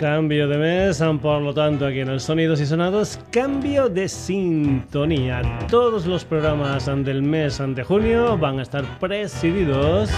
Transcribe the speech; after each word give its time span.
Cambio 0.00 0.48
de 0.48 0.56
mes, 0.56 1.04
por 1.20 1.42
lo 1.42 1.52
tanto, 1.52 1.84
aquí 1.84 2.00
en 2.00 2.08
el 2.08 2.20
Sonidos 2.20 2.58
y 2.62 2.64
Sonados, 2.64 3.20
cambio 3.30 3.90
de 3.90 4.08
sintonía. 4.08 5.42
Todos 5.68 6.06
los 6.06 6.24
programas 6.24 6.86
del 6.86 7.20
mes 7.20 7.60
de 7.62 7.84
junio 7.84 8.38
van 8.38 8.60
a 8.60 8.62
estar 8.62 8.82
presididos 8.98 10.08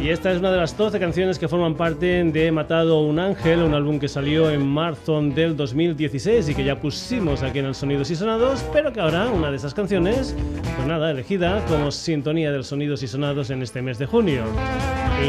Y 0.07 0.09
esta 0.09 0.31
es 0.31 0.39
una 0.39 0.51
de 0.51 0.57
las 0.57 0.77
12 0.77 1.01
canciones 1.01 1.37
que 1.37 1.49
forman 1.49 1.75
parte 1.75 2.23
de 2.23 2.49
Matado 2.49 3.01
un 3.01 3.19
Ángel, 3.19 3.61
un 3.61 3.73
álbum 3.73 3.99
que 3.99 4.07
salió 4.07 4.49
en 4.49 4.65
marzo 4.65 5.21
del 5.21 5.57
2016 5.57 6.47
y 6.47 6.55
que 6.55 6.63
ya 6.63 6.79
pusimos 6.79 7.43
aquí 7.43 7.59
en 7.59 7.65
el 7.65 7.75
Sonidos 7.75 8.09
y 8.09 8.15
Sonados, 8.15 8.63
pero 8.71 8.93
que 8.93 9.01
ahora 9.01 9.27
una 9.27 9.51
de 9.51 9.57
esas 9.57 9.73
canciones, 9.73 10.33
pues 10.63 10.87
nada, 10.87 11.11
elegida 11.11 11.61
como 11.65 11.91
sintonía 11.91 12.53
del 12.53 12.63
Sonidos 12.63 13.03
y 13.03 13.07
Sonados 13.09 13.49
en 13.49 13.61
este 13.61 13.81
mes 13.81 13.97
de 13.97 14.05
junio. 14.05 14.45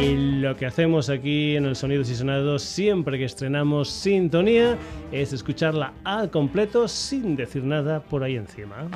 Y 0.01 0.15
lo 0.41 0.57
que 0.57 0.67
hacemos 0.67 1.11
aquí 1.11 1.57
en 1.57 1.65
el 1.65 1.75
Sonidos 1.75 2.09
y 2.11 2.15
Sonados 2.15 2.63
siempre 2.63 3.19
que 3.19 3.25
estrenamos 3.25 3.91
sintonía 3.91 4.79
es 5.11 5.33
escucharla 5.33 5.95
al 6.05 6.31
completo 6.31 6.87
sin 6.87 7.35
decir 7.35 7.65
nada 7.65 7.99
por 7.99 8.23
ahí 8.23 8.37
encima. 8.37 8.89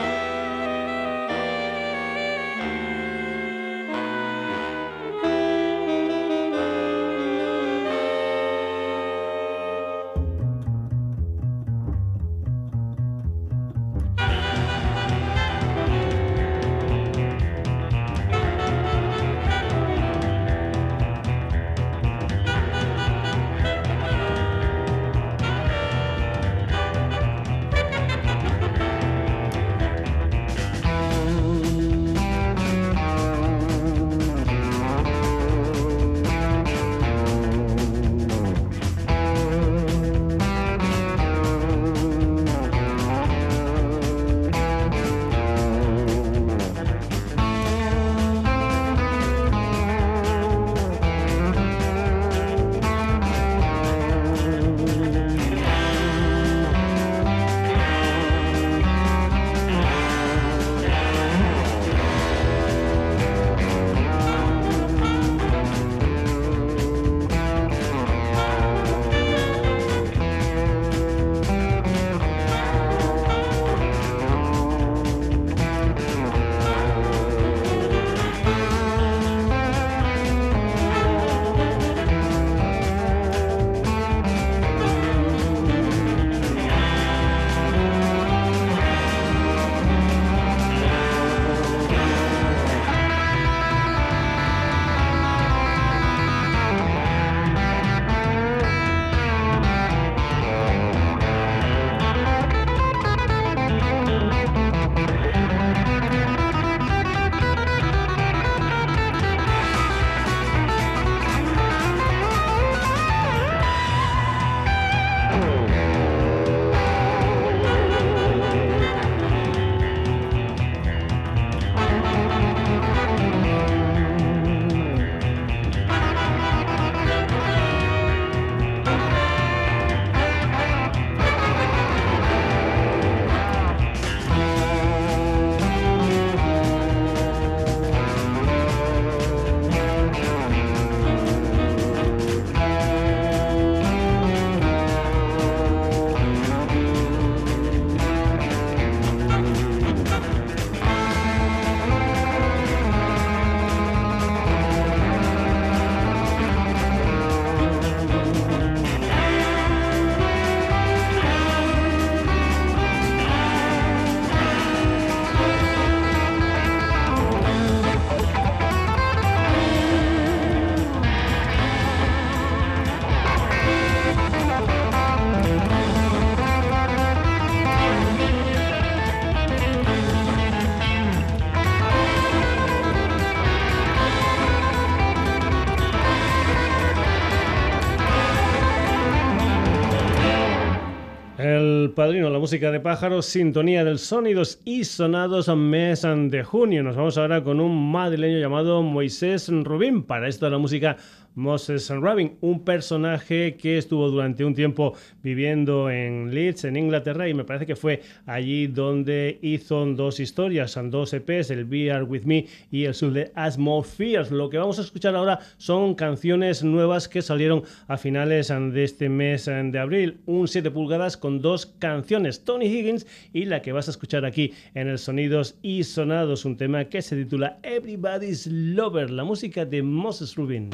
Padrino, 192.03 192.31
la 192.31 192.41
música 192.41 192.73
de 192.73 192.81
pájaros, 192.81 193.27
sintonía 193.27 193.85
del 193.85 194.01
sonidos 194.01 194.59
y 194.65 194.83
sonados 194.83 195.47
mes 195.57 196.03
de 196.03 196.43
junio. 196.43 196.83
Nos 196.83 196.97
vamos 196.97 197.17
ahora 197.17 197.45
con 197.45 197.61
un 197.61 197.93
madrileño 197.93 198.41
llamado 198.41 198.83
Moisés 198.83 199.49
Rubín. 199.49 200.03
Para 200.03 200.27
esto 200.27 200.51
la 200.51 200.59
música 200.59 200.97
Moses 201.35 201.89
Rabin, 201.89 202.37
un 202.41 202.65
personaje 202.65 203.57
que 203.57 203.79
estuvo 203.79 204.11
durante 204.11 204.45
un 204.45 204.55
tiempo 204.55 204.95
viviendo 205.23 205.91
en 205.91 206.35
Leeds, 206.35 206.65
en 206.65 206.77
Inglaterra, 206.77 207.29
y 207.29 207.35
me 207.35 207.45
parece 207.45 207.67
que 207.67 207.77
fue 207.77 208.03
allí 208.27 208.67
donde 208.67 209.39
hizo 209.43 209.85
dos 209.87 210.21
historias, 210.21 210.79
dos 210.85 211.13
EPs, 211.13 211.51
el 211.51 211.91
Are 211.91 212.05
With 212.05 212.25
Me 212.25 212.47
y 212.71 212.85
el 212.85 212.95
sub 212.95 213.13
de 213.13 213.33
Atmospheres. 213.35 214.31
Lo 214.31 214.51
que 214.51 214.59
vamos 214.59 214.79
a 214.79 214.83
escuchar 214.83 215.17
ahora 215.17 215.41
son 215.57 215.95
canciones 215.95 216.63
nuevas 216.63 217.09
que 217.09 217.23
salieron 217.23 217.63
a 217.89 217.97
finales 217.97 218.49
de 218.49 218.85
este 218.85 219.09
mes 219.09 219.47
de 219.47 219.79
abril, 219.79 220.19
un 220.27 220.49
7 220.49 220.71
pulgadas 220.71 221.17
con 221.17 221.41
dos 221.41 221.67
canciones, 221.67 222.45
Tony 222.45 222.67
Higgins 222.67 223.07
y 223.33 223.47
la 223.47 223.63
que 223.63 223.73
vas 223.73 223.89
a 223.89 223.93
escuchar 223.93 224.25
aquí 224.25 224.53
en 224.75 224.89
el 224.89 224.99
Sonidos 224.99 225.57
y 225.63 225.85
Sonados, 225.85 226.45
un 226.45 226.57
tema 226.57 226.85
que 226.85 227.03
se 227.03 227.17
titula 227.17 227.59
Everybody's 227.63 228.47
Lover, 228.47 229.11
la 229.11 229.25
música 229.25 229.65
de 229.65 229.83
Moses 229.83 230.37
Rubin. 230.37 230.71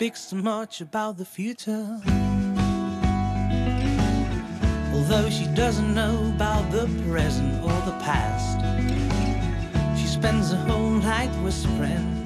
Speaks 0.00 0.20
so 0.28 0.36
much 0.36 0.80
about 0.80 1.18
the 1.18 1.26
future. 1.26 2.00
Although 4.94 5.28
she 5.28 5.46
doesn't 5.48 5.94
know 5.94 6.32
about 6.34 6.70
the 6.70 6.88
present 7.06 7.62
or 7.62 7.76
the 7.84 7.94
past, 8.00 8.58
she 10.00 10.06
spends 10.06 10.52
her 10.52 10.56
whole 10.56 10.88
night 10.88 11.28
whispering. 11.44 12.24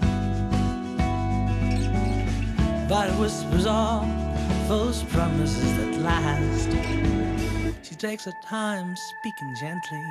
But 2.89 3.11
whispers 3.19 3.67
are 3.67 4.07
false 4.69 5.03
promises 5.03 5.77
that 5.77 5.99
last. 5.99 6.71
She 7.83 7.97
takes 7.97 8.25
her 8.27 8.39
time 8.45 8.95
speaking 8.97 9.53
gently. 9.59 10.05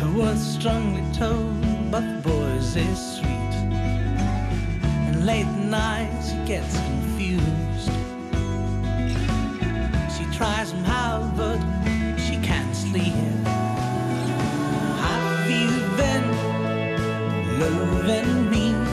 Her 0.00 0.12
words 0.18 0.44
strongly 0.58 1.04
told, 1.14 1.54
but 1.92 2.00
the 2.00 2.20
boys 2.28 2.74
is 2.74 3.25
late 5.26 5.44
nights 5.44 6.30
she 6.30 6.36
gets 6.46 6.72
confused. 6.76 7.90
She 10.16 10.24
tries 10.36 10.68
somehow, 10.68 11.28
but 11.34 11.58
she 12.16 12.36
can't 12.36 12.76
sleep. 12.76 13.12
Have 15.02 15.50
you 15.50 15.70
been 15.96 16.26
loving 17.58 18.50
me? 18.50 18.85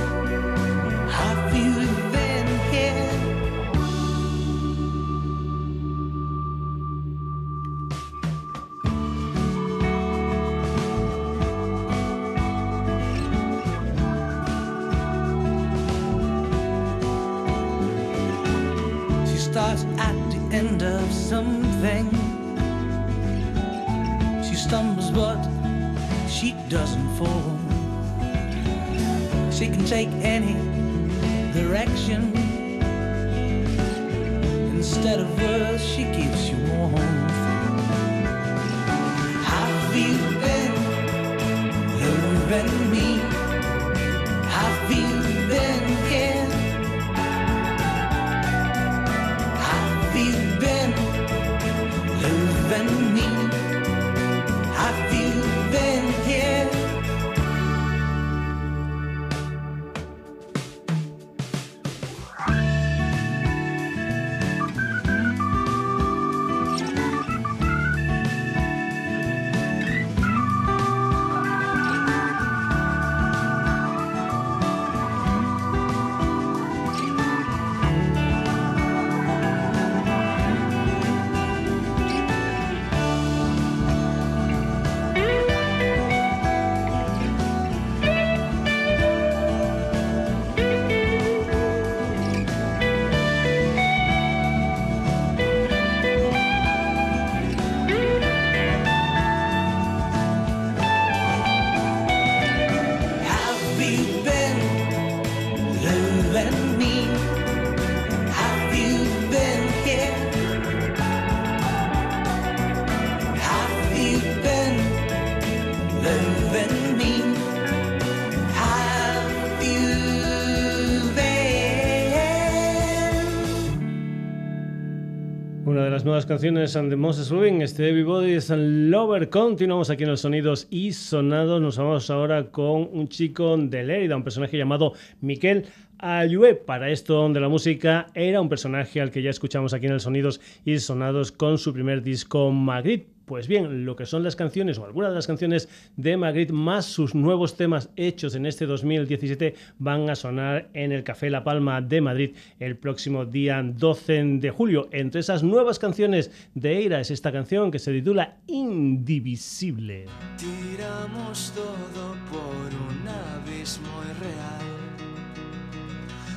Nuevas 126.05 126.25
canciones 126.25 126.73
de 126.73 126.95
Moses 126.95 127.29
Rubin, 127.29 127.61
este 127.61 127.89
Everybody's 127.89 128.49
Lover. 128.49 129.29
Continuamos 129.29 129.89
aquí 129.89 130.03
en 130.03 130.09
los 130.09 130.21
sonidos 130.21 130.67
y 130.69 130.91
sonados. 130.91 131.61
Nos 131.61 131.77
vamos 131.77 132.09
ahora 132.09 132.51
con 132.51 132.89
un 132.91 133.07
chico 133.07 133.55
de 133.57 133.83
Lérida, 133.83 134.15
un 134.15 134.23
personaje 134.23 134.57
llamado 134.57 134.93
Miquel 135.21 135.65
Ayue. 135.99 136.55
Para 136.55 136.89
esto 136.89 137.29
de 137.29 137.39
la 137.39 137.47
música 137.47 138.07
era 138.13 138.41
un 138.41 138.49
personaje 138.49 139.01
al 139.01 139.11
que 139.11 139.21
ya 139.21 139.29
escuchamos 139.29 139.73
aquí 139.73 139.85
en 139.85 139.93
el 139.93 139.99
Sonidos 139.99 140.41
y 140.65 140.79
Sonados 140.79 141.31
con 141.31 141.57
su 141.57 141.73
primer 141.73 142.01
disco 142.01 142.51
Magritte. 142.51 143.07
Pues 143.33 143.47
bien, 143.47 143.83
lo 143.83 143.95
que 143.95 144.05
son 144.05 144.21
las 144.21 144.35
canciones 144.35 144.77
o 144.77 144.85
algunas 144.85 145.09
de 145.09 145.15
las 145.15 145.25
canciones 145.25 145.67
de 145.97 146.17
Magritte 146.17 146.53
más 146.53 146.85
sus 146.85 147.15
nuevos 147.15 147.57
temas 147.57 147.89
hechos 147.95 148.35
en 148.35 148.45
este 148.45 148.67
2017 148.67 149.55
van 149.79 150.07
a 150.11 150.15
sonar 150.15 150.69
en 150.75 150.91
el 150.91 151.03
Café 151.03 151.31
La 151.31 151.43
Palma 151.43 151.81
de 151.81 151.99
Madrid 151.99 152.35
el 152.59 152.77
próximo 152.77 153.25
día 153.25 153.63
12 153.63 154.23
de 154.37 154.51
julio. 154.51 154.87
Entre 154.91 155.21
esas 155.21 155.41
nuevas 155.41 155.79
canciones 155.79 156.29
de 156.53 156.77
Eira 156.77 156.99
es 156.99 157.09
esta 157.09 157.31
canción 157.31 157.71
que 157.71 157.79
se 157.79 157.91
titula 157.91 158.37
Indivisible. 158.45 160.05
Tiramos 160.37 161.53
todo 161.55 162.15
por 162.29 162.67
un 162.67 163.07
abismo 163.07 163.99
irreal, 164.11 164.67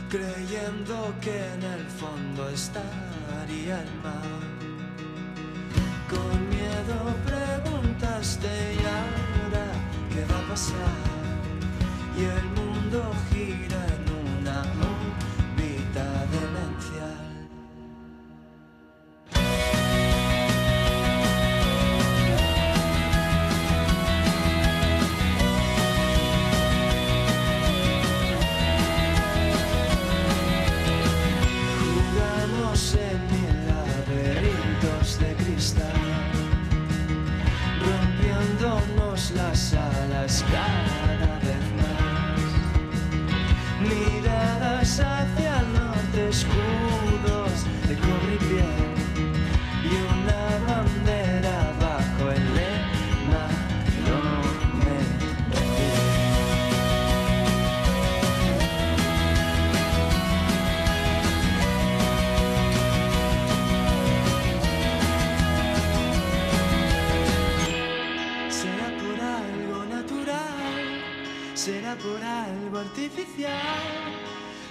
creyendo 0.08 1.14
que 1.20 1.36
en 1.36 1.62
el 1.62 1.84
fondo 1.88 2.48
estaría 2.48 3.82
el 3.82 4.02
mar. 4.02 4.55
Con 6.08 6.48
miedo 6.48 6.96
preguntaste 7.26 8.46
y 8.74 8.78
ahora 8.78 9.66
qué 10.12 10.24
va 10.32 10.38
a 10.38 10.48
pasar. 10.48 10.94
Y 12.16 12.24
el 12.24 12.44
mundo 12.54 13.12
gira 13.30 13.85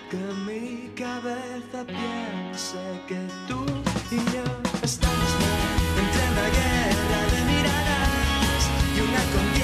que 0.09 0.17
mi 0.45 0.89
cabeza 0.95 1.85
piense 1.85 2.77
que 3.07 3.19
tú 3.47 3.65
y 4.11 4.17
yo 4.33 4.43
estamos 4.81 5.31
mal. 5.41 5.75
Entre 6.01 6.23
una 6.31 6.47
guerra 6.59 7.19
de 7.31 7.39
miradas 7.51 8.61
y 8.95 9.01
una 9.01 9.54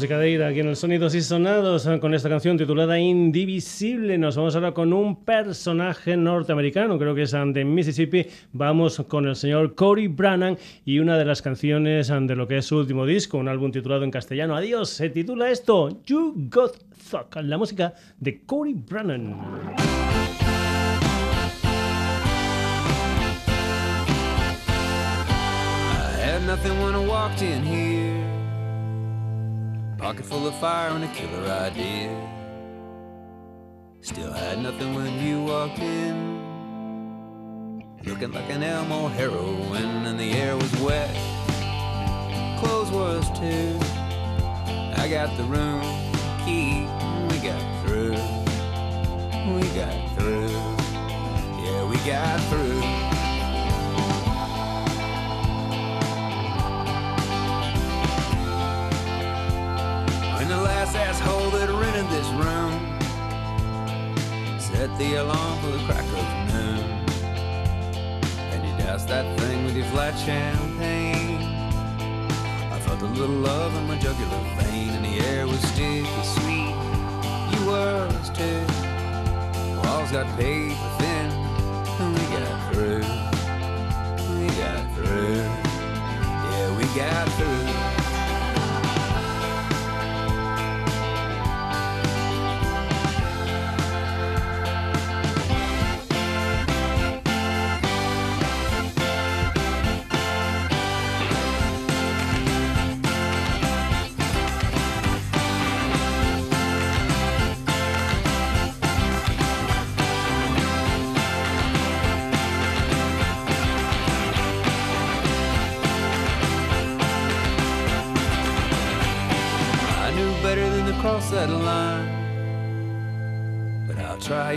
música 0.00 0.18
de 0.18 0.30
Ira 0.30 0.48
aquí 0.48 0.60
en 0.60 0.68
el 0.68 0.76
Sonidos 0.76 1.14
y 1.14 1.20
Sonados 1.20 1.86
eh, 1.86 2.00
con 2.00 2.14
esta 2.14 2.30
canción 2.30 2.56
titulada 2.56 2.98
Indivisible. 2.98 4.16
Nos 4.16 4.34
vamos 4.34 4.54
ahora 4.54 4.72
con 4.72 4.94
un 4.94 5.26
personaje 5.26 6.16
norteamericano, 6.16 6.98
creo 6.98 7.14
que 7.14 7.20
es 7.24 7.32
de 7.32 7.66
Mississippi. 7.66 8.24
Vamos 8.54 9.04
con 9.06 9.28
el 9.28 9.36
señor 9.36 9.74
Cory 9.74 10.08
Brannan 10.08 10.56
y 10.86 11.00
una 11.00 11.18
de 11.18 11.26
las 11.26 11.42
canciones 11.42 12.08
de 12.08 12.34
lo 12.34 12.48
que 12.48 12.56
es 12.56 12.64
su 12.64 12.78
último 12.78 13.04
disco, 13.04 13.36
un 13.36 13.48
álbum 13.48 13.72
titulado 13.72 14.02
en 14.04 14.10
castellano. 14.10 14.56
Adiós, 14.56 14.88
se 14.88 15.10
titula 15.10 15.50
esto 15.50 16.00
You 16.06 16.32
Got 16.50 16.78
Thuck, 17.10 17.36
la 17.42 17.58
música 17.58 17.92
de 18.18 18.40
Cory 18.46 18.72
Brannan. 18.72 19.36
Pocket 30.00 30.24
full 30.24 30.46
of 30.46 30.54
fire 30.58 30.90
and 30.92 31.04
a 31.04 31.08
killer 31.08 31.46
idea. 31.46 32.08
Still 34.00 34.32
had 34.32 34.62
nothing 34.62 34.94
when 34.94 35.20
you 35.20 35.42
walked 35.42 35.78
in. 35.78 36.40
Looking 38.06 38.32
like 38.32 38.48
an 38.48 38.62
Elmo 38.62 39.08
heroine, 39.08 40.06
and 40.06 40.18
the 40.18 40.32
air 40.32 40.56
was 40.56 40.74
wet. 40.80 41.14
Clothes 42.60 42.90
was 42.90 43.28
too. 43.38 43.78
I 44.96 45.06
got 45.06 45.36
the 45.36 45.44
room 45.44 45.82
key. 46.46 46.86
We 47.28 47.36
got 47.46 47.60
through. 47.84 48.16
We 49.52 49.68
got 49.76 49.94
through. 50.16 50.48
Yeah, 51.62 51.84
we 51.90 51.96
got 52.08 52.40
through. 52.48 52.69
Asshole 61.50 61.66
that 61.66 61.70
rented 61.80 62.08
this 62.10 62.28
room 62.32 62.98
set 64.58 64.96
the 64.98 65.14
alarm 65.14 65.58
for 65.60 65.70
the 65.70 65.78
crack 65.84 66.04
of 66.04 66.54
noon, 66.54 66.84
and 68.52 68.66
you 68.66 68.84
doused 68.84 69.08
that 69.08 69.38
thing 69.40 69.64
with 69.64 69.76
your 69.76 69.86
flat 69.86 70.14
champagne. 70.18 71.42
I 72.72 72.78
felt 72.80 73.02
a 73.02 73.06
little 73.06 73.36
love 73.36 73.74
in 73.74 73.86
my 73.86 73.98
jugular 73.98 74.38
vein, 74.58 74.90
and 74.90 75.04
the 75.04 75.18
air 75.26 75.46
was 75.46 75.60
sticky 75.60 76.06
sweet. 76.22 76.74
You 77.52 77.66
was 77.66 78.30
too. 78.30 78.64
Walls 79.82 80.12
got 80.12 80.26
paper 80.38 80.90
thin, 80.98 81.30
and 82.00 82.14
we 82.14 82.24
got 82.36 82.72
through. 82.72 83.04
We 84.38 84.46
got 84.56 84.94
through. 84.94 85.44
Yeah, 86.46 86.76
we 86.76 86.84
got 86.98 87.28
through. 87.32 87.69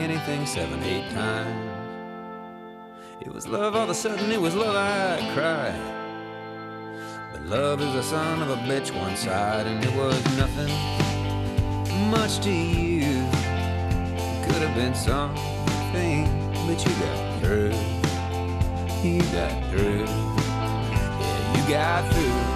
Anything 0.03 0.45
seven, 0.45 0.83
eight 0.83 1.09
times. 1.11 1.71
It 3.21 3.33
was 3.33 3.47
love, 3.47 3.73
all 3.73 3.83
of 3.83 3.89
a 3.89 3.93
sudden 3.93 4.29
it 4.33 4.41
was 4.41 4.53
love, 4.53 4.75
I 4.75 5.33
cried. 5.33 5.79
But 7.31 7.45
love 7.45 7.79
is 7.79 7.93
the 7.93 8.03
son 8.03 8.41
of 8.41 8.49
a 8.49 8.57
bitch 8.67 8.93
one 8.93 9.15
side, 9.15 9.65
and 9.65 9.81
it 9.83 9.95
was 9.95 10.21
nothing 10.37 10.67
much 12.11 12.41
to 12.41 12.51
you. 12.51 13.23
Could 14.43 14.61
have 14.61 14.75
been 14.75 14.93
something, 14.93 16.25
but 16.67 16.85
you 16.85 16.91
got 16.99 17.39
through. 17.39 17.73
You 19.07 19.21
got 19.31 19.71
through. 19.71 20.05
Yeah, 21.23 21.63
you 21.63 21.69
got 21.69 22.13
through. 22.13 22.52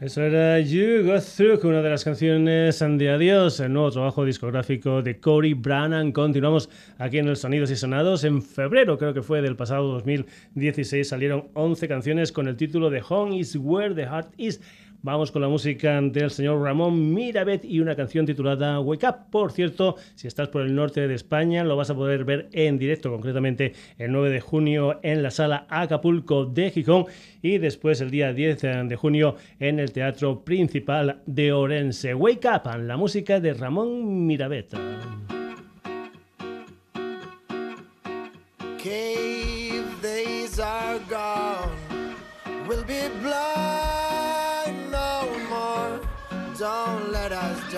Eso 0.00 0.22
era 0.22 0.58
You 0.60 1.04
Go 1.04 1.18
Through, 1.20 1.66
una 1.66 1.82
de 1.82 1.90
las 1.90 2.04
canciones 2.04 2.78
de 2.78 3.10
Adiós, 3.10 3.60
el 3.60 3.74
nuevo 3.74 3.90
trabajo 3.90 4.24
discográfico 4.24 5.02
de 5.02 5.20
Cory 5.20 5.52
Brannan. 5.52 6.12
Continuamos 6.12 6.70
aquí 6.96 7.18
en 7.18 7.28
el 7.28 7.36
Sonidos 7.36 7.70
y 7.70 7.76
Sonados. 7.76 8.24
En 8.24 8.40
febrero, 8.40 8.96
creo 8.96 9.12
que 9.12 9.20
fue 9.20 9.42
del 9.42 9.56
pasado 9.56 9.88
2016, 9.92 11.06
salieron 11.06 11.48
11 11.52 11.86
canciones 11.86 12.32
con 12.32 12.48
el 12.48 12.56
título 12.56 12.88
de 12.88 13.02
Home 13.06 13.36
is 13.36 13.54
Where 13.56 13.94
the 13.94 14.06
Heart 14.06 14.32
Is. 14.38 14.62
Vamos 15.02 15.32
con 15.32 15.40
la 15.40 15.48
música 15.48 15.98
del 16.02 16.30
señor 16.30 16.62
Ramón 16.62 17.14
Mirabet 17.14 17.64
y 17.64 17.80
una 17.80 17.96
canción 17.96 18.26
titulada 18.26 18.80
Wake 18.80 19.06
Up. 19.06 19.30
Por 19.30 19.50
cierto, 19.50 19.96
si 20.14 20.26
estás 20.26 20.48
por 20.48 20.60
el 20.60 20.74
norte 20.74 21.08
de 21.08 21.14
España, 21.14 21.64
lo 21.64 21.74
vas 21.74 21.88
a 21.88 21.94
poder 21.94 22.24
ver 22.24 22.50
en 22.52 22.78
directo, 22.78 23.10
concretamente 23.10 23.72
el 23.96 24.12
9 24.12 24.28
de 24.28 24.40
junio 24.40 25.00
en 25.02 25.22
la 25.22 25.30
sala 25.30 25.66
Acapulco 25.70 26.44
de 26.44 26.70
Gijón 26.70 27.06
y 27.40 27.56
después 27.56 28.02
el 28.02 28.10
día 28.10 28.34
10 28.34 28.60
de 28.60 28.96
junio 28.96 29.36
en 29.58 29.80
el 29.80 29.90
Teatro 29.92 30.44
Principal 30.44 31.22
de 31.24 31.54
Orense. 31.54 32.14
Wake 32.14 32.46
Up, 32.46 32.70
la 32.78 32.98
música 32.98 33.40
de 33.40 33.54
Ramón 33.54 34.26
Mirabet. 34.26 34.74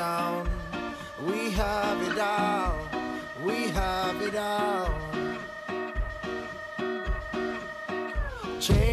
Down. 0.02 0.48
We 1.28 1.40
have 1.62 1.98
it 2.08 2.18
all, 2.18 2.76
we 3.46 3.58
have 3.80 4.18
it 4.28 4.36
all. 4.50 4.90
Chains 8.58 8.91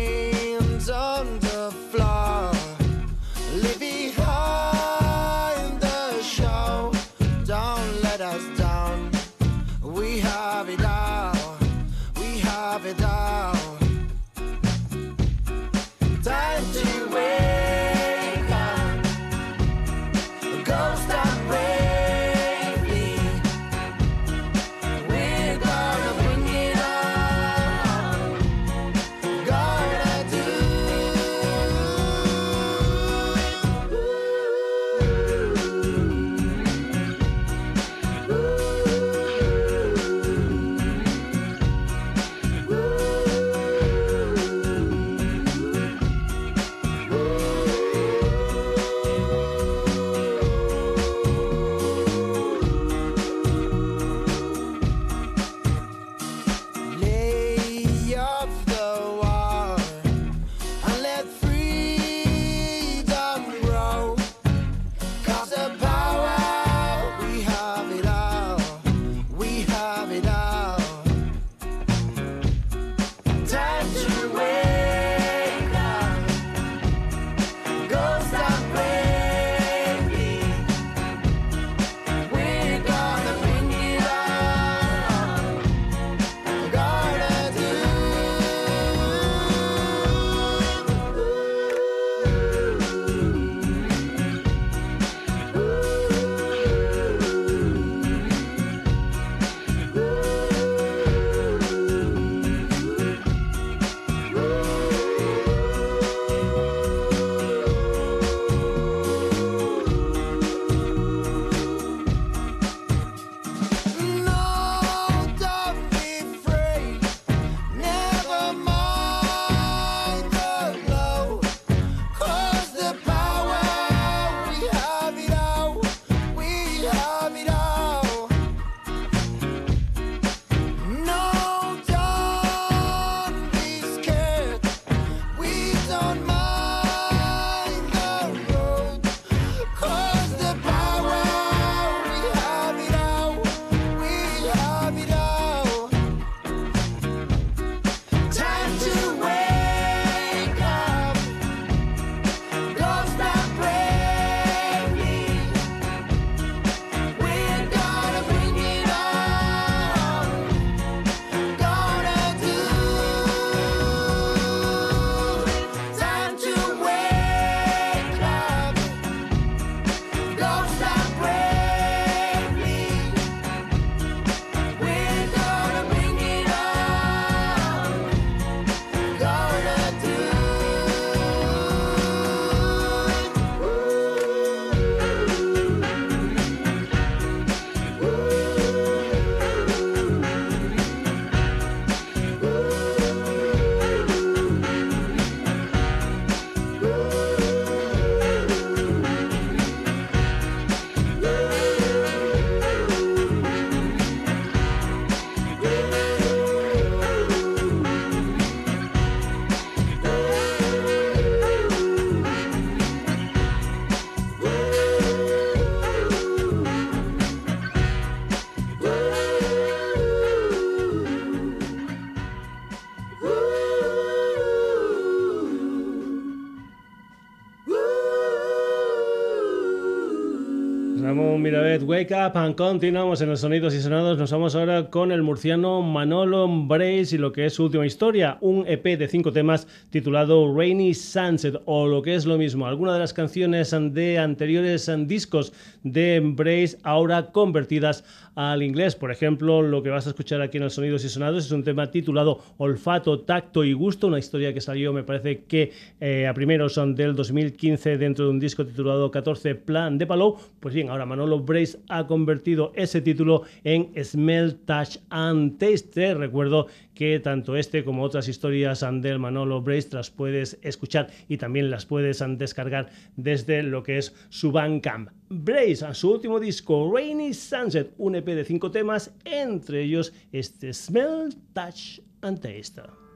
Wake 231.83 232.13
Up 232.13 232.37
and 232.37 232.55
continuamos 232.55 233.21
en 233.21 233.29
los 233.29 233.41
sonidos 233.41 233.73
y 233.73 233.81
sonados. 233.81 234.17
Nos 234.17 234.31
vamos 234.31 234.55
ahora 234.55 234.89
con 234.89 235.11
el 235.11 235.21
murciano 235.21 235.81
Manolo 235.81 236.47
Brace 236.47 237.15
y 237.15 237.17
lo 237.17 237.31
que 237.31 237.45
es 237.45 237.53
su 237.53 237.65
última 237.65 237.85
historia, 237.85 238.37
un 238.41 238.65
EP 238.67 238.97
de 238.97 239.07
cinco 239.07 239.31
temas 239.31 239.67
titulado 239.89 240.55
Rainy 240.55 240.93
Sunset 240.93 241.61
o 241.65 241.87
lo 241.87 242.01
que 242.01 242.15
es 242.15 242.25
lo 242.25 242.37
mismo, 242.37 242.65
algunas 242.65 242.95
de 242.95 242.99
las 242.99 243.13
canciones 243.13 243.75
de 243.91 244.17
anteriores 244.17 244.91
discos 245.05 245.53
de 245.83 246.19
Brace 246.23 246.77
ahora 246.83 247.31
convertidas 247.31 248.03
al 248.35 248.63
inglés. 248.63 248.95
Por 248.95 249.11
ejemplo, 249.11 249.61
lo 249.61 249.83
que 249.83 249.89
vas 249.89 250.07
a 250.07 250.11
escuchar 250.11 250.41
aquí 250.41 250.57
en 250.57 250.63
los 250.63 250.73
sonidos 250.73 251.03
y 251.03 251.09
sonados 251.09 251.45
es 251.45 251.51
un 251.51 251.63
tema 251.63 251.91
titulado 251.91 252.39
Olfato, 252.57 253.19
Tacto 253.19 253.63
y 253.63 253.73
Gusto, 253.73 254.07
una 254.07 254.19
historia 254.19 254.53
que 254.53 254.61
salió 254.61 254.93
me 254.93 255.03
parece 255.03 255.43
que 255.43 255.71
eh, 255.99 256.25
a 256.25 256.33
primeros 256.33 256.79
del 256.95 257.15
2015 257.15 257.97
dentro 257.97 258.25
de 258.25 258.31
un 258.31 258.39
disco 258.39 258.65
titulado 258.65 259.11
14 259.11 259.55
Plan 259.55 259.97
de 259.97 260.07
Palou. 260.07 260.37
Pues 260.59 260.73
bien, 260.73 260.89
ahora 260.89 261.05
Manolo 261.05 261.39
Brace 261.39 261.68
ha 261.89 262.07
convertido 262.07 262.71
ese 262.75 263.01
título 263.01 263.43
en 263.63 263.91
Smell, 264.03 264.55
Touch 264.65 264.97
and 265.09 265.57
Taste. 265.57 266.13
Recuerdo 266.15 266.67
que 266.93 267.19
tanto 267.19 267.55
este 267.55 267.83
como 267.83 268.03
otras 268.03 268.27
historias 268.27 268.85
del 269.01 269.19
Manolo 269.19 269.61
Brace 269.61 269.89
las 269.91 270.09
puedes 270.09 270.57
escuchar 270.61 271.09
y 271.27 271.37
también 271.37 271.69
las 271.69 271.85
puedes 271.85 272.23
descargar 272.37 272.89
desde 273.15 273.63
lo 273.63 273.83
que 273.83 273.97
es 273.97 274.15
su 274.29 274.51
Bandcamp. 274.51 275.09
Brace, 275.29 275.85
a 275.85 275.93
su 275.93 276.11
último 276.11 276.39
disco, 276.39 276.91
Rainy 276.93 277.33
Sunset, 277.33 277.93
un 277.97 278.15
EP 278.15 278.25
de 278.25 278.43
cinco 278.43 278.71
temas, 278.71 279.13
entre 279.25 279.83
ellos 279.83 280.13
este 280.31 280.73
Smell, 280.73 281.29
Touch 281.53 282.01
and 282.21 282.39
Taste. 282.39 283.08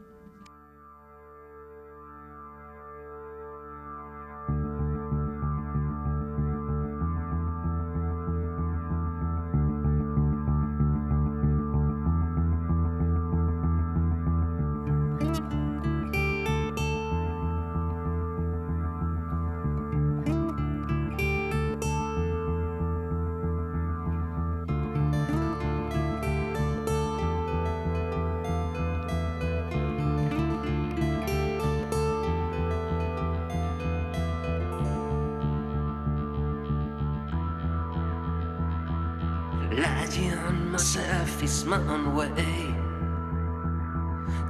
My 41.66 41.78
own 41.88 42.14
way. 42.14 42.76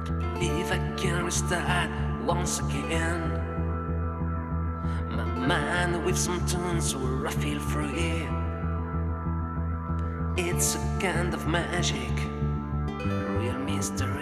To 0.04 0.12
believe 0.12 0.70
I 0.70 0.78
can 0.96 1.24
restart 1.24 1.90
once 2.24 2.60
again. 2.60 3.20
My 5.08 5.24
mind 5.24 6.04
with 6.04 6.18
some 6.18 6.44
tunes 6.46 6.94
where 6.94 7.26
I 7.26 7.30
feel 7.30 7.60
free. 7.60 8.28
It's 10.36 10.74
a 10.74 10.98
kind 11.00 11.32
of 11.32 11.46
magic, 11.46 12.12
real 13.38 13.58
mystery. 13.60 14.13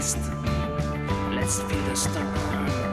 Let's 0.00 1.60
feed 1.60 1.84
the 1.84 1.94
storm. 1.94 2.89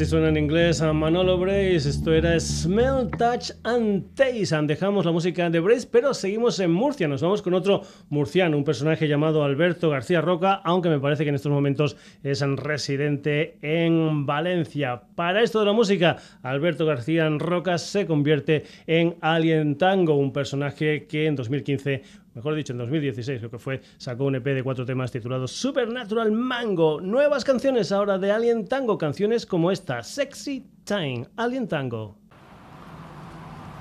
Así 0.00 0.08
suena 0.08 0.30
en 0.30 0.38
inglés 0.38 0.80
a 0.80 0.94
Manolo 0.94 1.36
Brace. 1.36 1.86
Esto 1.90 2.14
era 2.14 2.40
Smell, 2.40 3.10
Touch 3.18 3.50
and 3.64 4.14
Taste. 4.14 4.56
Dejamos 4.62 5.04
la 5.04 5.12
música 5.12 5.50
de 5.50 5.60
Brace, 5.60 5.86
pero 5.92 6.14
seguimos 6.14 6.58
en 6.58 6.72
Murcia. 6.72 7.06
Nos 7.06 7.20
vamos 7.20 7.42
con 7.42 7.52
otro 7.52 7.82
murciano, 8.08 8.56
un 8.56 8.64
personaje 8.64 9.08
llamado 9.08 9.44
Alberto 9.44 9.90
García 9.90 10.22
Roca, 10.22 10.54
aunque 10.64 10.88
me 10.88 11.00
parece 11.00 11.24
que 11.24 11.28
en 11.28 11.34
estos 11.34 11.52
momentos 11.52 11.98
es 12.22 12.40
residente 12.40 13.58
en 13.60 14.24
Valencia. 14.24 15.02
Para 15.16 15.42
esto 15.42 15.60
de 15.60 15.66
la 15.66 15.74
música, 15.74 16.16
Alberto 16.42 16.86
García 16.86 17.28
Roca 17.28 17.76
se 17.76 18.06
convierte 18.06 18.64
en 18.86 19.16
Alien 19.20 19.76
Tango, 19.76 20.14
un 20.14 20.32
personaje 20.32 21.04
que 21.08 21.26
en 21.26 21.36
2015 21.36 22.02
mejor 22.34 22.54
dicho, 22.54 22.72
en 22.72 22.78
2016 22.78 23.42
lo 23.42 23.50
que 23.50 23.58
fue, 23.58 23.80
sacó 23.96 24.24
un 24.24 24.36
EP 24.36 24.44
de 24.44 24.62
cuatro 24.62 24.84
temas 24.84 25.10
titulados 25.10 25.52
Supernatural 25.52 26.32
Mango. 26.32 27.00
Nuevas 27.00 27.44
canciones 27.44 27.92
ahora 27.92 28.18
de 28.18 28.32
Alien 28.32 28.66
Tango, 28.66 28.98
canciones 28.98 29.46
como 29.46 29.70
esta, 29.70 30.02
Sexy 30.02 30.66
Time, 30.84 31.26
Alien 31.36 31.68
Tango. 31.68 32.16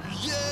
Alien 0.03 0.48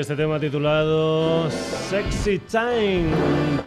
este 0.00 0.16
tema 0.16 0.40
titulado 0.40 1.50
Sexy 1.50 2.38
Time, 2.38 3.10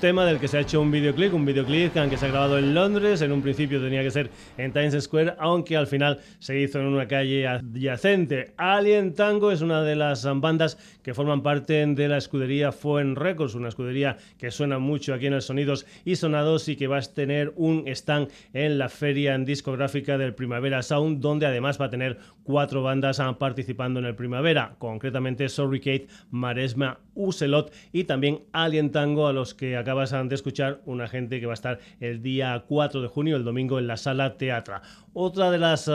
tema 0.04 0.26
del 0.26 0.38
que 0.38 0.50
se 0.50 0.58
ha 0.58 0.60
hecho 0.60 0.82
un 0.82 0.92
videoclip, 0.92 1.34
un 1.34 1.46
videoclip 1.46 1.94
que 1.94 2.18
se 2.18 2.26
ha 2.26 2.28
grabado 2.28 2.58
en 2.58 2.76
Londres, 2.76 3.22
en 3.22 3.32
un 3.32 3.42
principio 3.42 3.80
tenía 3.80 4.04
que 4.04 4.12
ser 4.12 4.30
en 4.58 4.74
Times 4.74 5.02
Square, 5.02 5.36
aunque 5.40 5.78
al 5.78 5.88
final 5.88 6.20
se 6.40 6.60
hizo 6.60 6.82
en 6.82 6.88
una 6.88 7.08
calle 7.08 7.48
adyacente. 7.48 8.52
Alien 8.58 9.14
Tango 9.14 9.50
es 9.50 9.62
una 9.62 9.82
de 9.82 9.96
las 9.96 10.26
bandas 10.42 10.78
que 11.04 11.14
forman 11.14 11.42
parte 11.42 11.86
de 11.86 12.08
la 12.10 12.18
escudería 12.18 12.74
Fuen 12.74 13.16
Records, 13.16 13.56
una 13.56 13.70
escudería 13.70 14.18
que 14.38 14.52
suena 14.52 14.78
mucho 14.78 15.14
aquí 15.14 15.28
en 15.28 15.36
el 15.36 15.42
Sonidos 15.42 15.86
y 16.04 16.18
Sonados 16.18 16.68
y 16.68 16.76
que 16.76 16.88
va 16.88 16.98
a 16.98 17.02
tener 17.02 17.54
un 17.56 17.88
stand 17.88 18.28
en 18.52 18.78
la 18.78 18.90
feria 18.90 19.36
en 19.36 19.46
discográfica 19.46 20.18
del 20.18 20.36
Primavera 20.36 20.84
Sound, 20.84 21.22
donde 21.22 21.46
además 21.46 21.80
va 21.80 21.86
a 21.86 21.90
tener 21.90 22.18
cuatro 22.44 22.84
bandas 22.84 23.22
participando 23.40 24.02
en 24.02 24.06
el 24.06 24.16
Primavera, 24.16 24.76
concretamente 24.80 25.48
Sorry 25.48 25.80
Kate, 25.80 26.08
Maresma, 26.30 27.00
Uselot 27.16 27.74
y 27.94 28.04
también 28.04 28.42
Alien 28.52 28.92
Tango, 28.92 29.28
a 29.28 29.34
los 29.34 29.54
que 29.54 29.78
acabas 29.94 30.30
de 30.30 30.36
escuchar, 30.36 30.82
una 30.86 31.08
gente 31.08 31.40
que 31.40 31.46
va 31.46 31.54
a 31.54 31.54
estar 31.54 31.80
el 32.00 32.24
día 32.24 32.64
4 32.68 33.02
de 33.04 33.08
junio, 33.08 33.36
el 33.36 33.44
domingo, 33.44 33.78
en 33.78 33.86
la 33.86 33.96
sala 33.96 34.38
Teatra. 34.38 34.82
Otra 35.16 35.52
de 35.52 35.60
las 35.60 35.88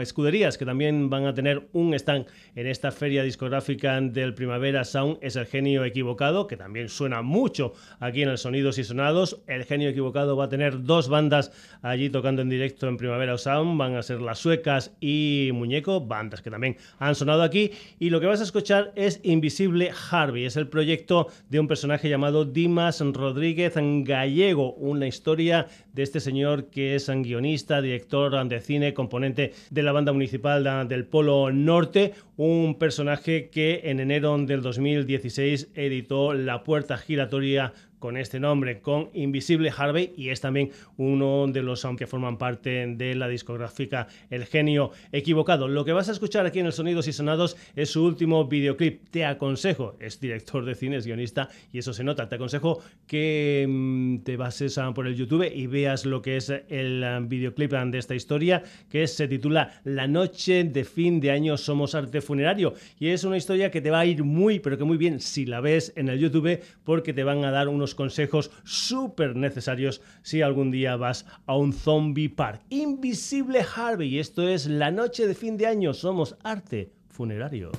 escuderías 0.00 0.56
que 0.58 0.64
también 0.64 1.10
van 1.10 1.26
a 1.26 1.34
tener 1.34 1.68
un 1.72 1.92
stand 1.94 2.26
en 2.54 2.68
esta 2.68 2.92
feria 2.92 3.24
discográfica 3.24 4.00
del 4.00 4.32
Primavera 4.32 4.84
Sound 4.84 5.18
es 5.22 5.34
el 5.34 5.46
Genio 5.46 5.84
Equivocado, 5.84 6.46
que 6.46 6.56
también 6.56 6.88
suena 6.88 7.22
mucho 7.22 7.72
aquí 7.98 8.22
en 8.22 8.28
el 8.28 8.38
Sonidos 8.38 8.78
y 8.78 8.84
Sonados. 8.84 9.42
El 9.48 9.64
Genio 9.64 9.88
Equivocado 9.88 10.36
va 10.36 10.44
a 10.44 10.48
tener 10.48 10.84
dos 10.84 11.08
bandas 11.08 11.50
allí 11.82 12.10
tocando 12.10 12.40
en 12.40 12.48
directo 12.48 12.86
en 12.86 12.96
Primavera 12.96 13.36
Sound, 13.38 13.76
van 13.76 13.96
a 13.96 14.04
ser 14.04 14.20
Las 14.20 14.38
Suecas 14.38 14.92
y 15.00 15.50
Muñeco, 15.52 16.00
bandas 16.00 16.40
que 16.40 16.50
también 16.50 16.76
han 17.00 17.16
sonado 17.16 17.42
aquí. 17.42 17.72
Y 17.98 18.10
lo 18.10 18.20
que 18.20 18.26
vas 18.26 18.38
a 18.38 18.44
escuchar 18.44 18.92
es 18.94 19.18
Invisible 19.24 19.90
Harvey, 20.12 20.44
es 20.44 20.56
el 20.56 20.68
proyecto 20.68 21.26
de 21.48 21.58
un 21.58 21.66
personaje 21.66 22.08
llamado 22.08 22.44
Dimas 22.44 23.00
Rodríguez 23.00 23.74
Gallego, 23.76 24.74
una 24.74 25.08
historia 25.08 25.66
de 25.92 26.04
este 26.04 26.20
señor 26.20 26.70
que 26.70 26.94
es 26.94 27.08
guionista, 27.08 27.82
director 27.82 28.27
de 28.28 28.60
cine, 28.60 28.94
componente 28.94 29.52
de 29.70 29.82
la 29.82 29.92
banda 29.92 30.12
municipal 30.12 30.88
del 30.88 31.06
Polo 31.06 31.50
Norte, 31.50 32.12
un 32.36 32.76
personaje 32.78 33.48
que 33.48 33.80
en 33.84 34.00
enero 34.00 34.36
del 34.38 34.60
2016 34.60 35.70
editó 35.74 36.34
La 36.34 36.62
Puerta 36.62 36.98
Giratoria 36.98 37.72
con 37.98 38.16
este 38.16 38.40
nombre, 38.40 38.80
con 38.80 39.10
Invisible 39.14 39.72
Harvey, 39.76 40.12
y 40.16 40.30
es 40.30 40.40
también 40.40 40.70
uno 40.96 41.46
de 41.48 41.62
los 41.62 41.86
que 41.96 42.06
forman 42.06 42.38
parte 42.38 42.86
de 42.86 43.14
la 43.14 43.28
discográfica 43.28 44.08
El 44.30 44.46
Genio 44.46 44.90
Equivocado. 45.12 45.68
Lo 45.68 45.84
que 45.84 45.92
vas 45.92 46.08
a 46.08 46.12
escuchar 46.12 46.46
aquí 46.46 46.58
en 46.60 46.66
el 46.66 46.72
Sonidos 46.72 47.08
y 47.08 47.12
Sonados 47.12 47.56
es 47.76 47.90
su 47.90 48.04
último 48.04 48.46
videoclip. 48.46 49.08
Te 49.10 49.24
aconsejo, 49.24 49.96
es 50.00 50.20
director 50.20 50.64
de 50.64 50.74
cine, 50.74 50.96
es 50.96 51.06
guionista, 51.06 51.48
y 51.72 51.78
eso 51.78 51.92
se 51.92 52.04
nota. 52.04 52.28
Te 52.28 52.34
aconsejo 52.34 52.82
que 53.06 53.66
mm, 53.68 54.18
te 54.18 54.36
bases 54.36 54.78
por 54.94 55.06
el 55.06 55.16
YouTube 55.16 55.50
y 55.52 55.66
veas 55.66 56.04
lo 56.04 56.22
que 56.22 56.36
es 56.36 56.50
el 56.50 57.04
um, 57.04 57.28
videoclip 57.28 57.72
de 57.72 57.98
esta 57.98 58.14
historia, 58.14 58.62
que 58.90 59.06
se 59.06 59.28
titula 59.28 59.80
La 59.84 60.06
noche 60.06 60.64
de 60.64 60.84
fin 60.84 61.20
de 61.20 61.30
año 61.30 61.56
somos 61.56 61.94
arte 61.94 62.20
funerario. 62.20 62.74
Y 62.98 63.08
es 63.08 63.24
una 63.24 63.36
historia 63.36 63.70
que 63.70 63.80
te 63.80 63.90
va 63.90 64.00
a 64.00 64.06
ir 64.06 64.24
muy, 64.24 64.58
pero 64.60 64.78
que 64.78 64.84
muy 64.84 64.96
bien 64.96 65.20
si 65.20 65.46
la 65.46 65.60
ves 65.60 65.92
en 65.96 66.08
el 66.08 66.18
YouTube, 66.18 66.60
porque 66.84 67.12
te 67.12 67.24
van 67.24 67.44
a 67.44 67.50
dar 67.50 67.68
unos 67.68 67.87
consejos 67.94 68.50
súper 68.64 69.36
necesarios 69.36 70.00
si 70.22 70.42
algún 70.42 70.70
día 70.70 70.96
vas 70.96 71.26
a 71.46 71.56
un 71.56 71.72
zombie 71.72 72.28
park. 72.28 72.62
Invisible 72.70 73.64
Harvey, 73.74 74.18
esto 74.18 74.48
es 74.48 74.66
la 74.66 74.90
noche 74.90 75.26
de 75.26 75.34
fin 75.34 75.56
de 75.56 75.66
año, 75.66 75.94
somos 75.94 76.36
arte 76.42 76.92
funerario. 77.08 77.70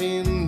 laughing 0.00 0.39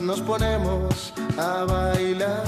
nos 0.00 0.20
ponemos 0.20 1.12
a 1.36 1.64
bailar. 1.64 2.39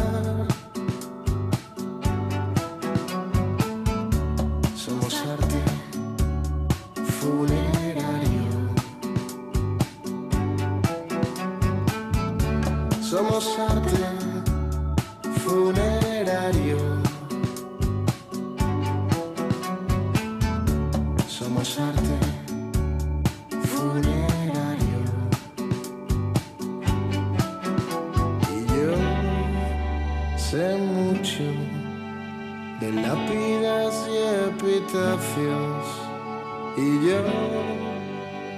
Y 36.77 37.09
yo 37.09 37.23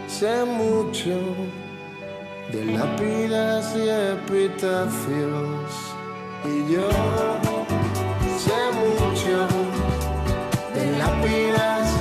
sé 0.07 0.45
mucho 0.45 1.19
de 2.53 2.65
lápidas 2.65 3.75
y 3.77 3.89
epitafios. 3.89 5.71
Y 6.45 6.73
yo 6.73 6.89
sé 8.39 8.59
mucho 8.79 9.49
de 10.75 10.99
lápidas 10.99 11.93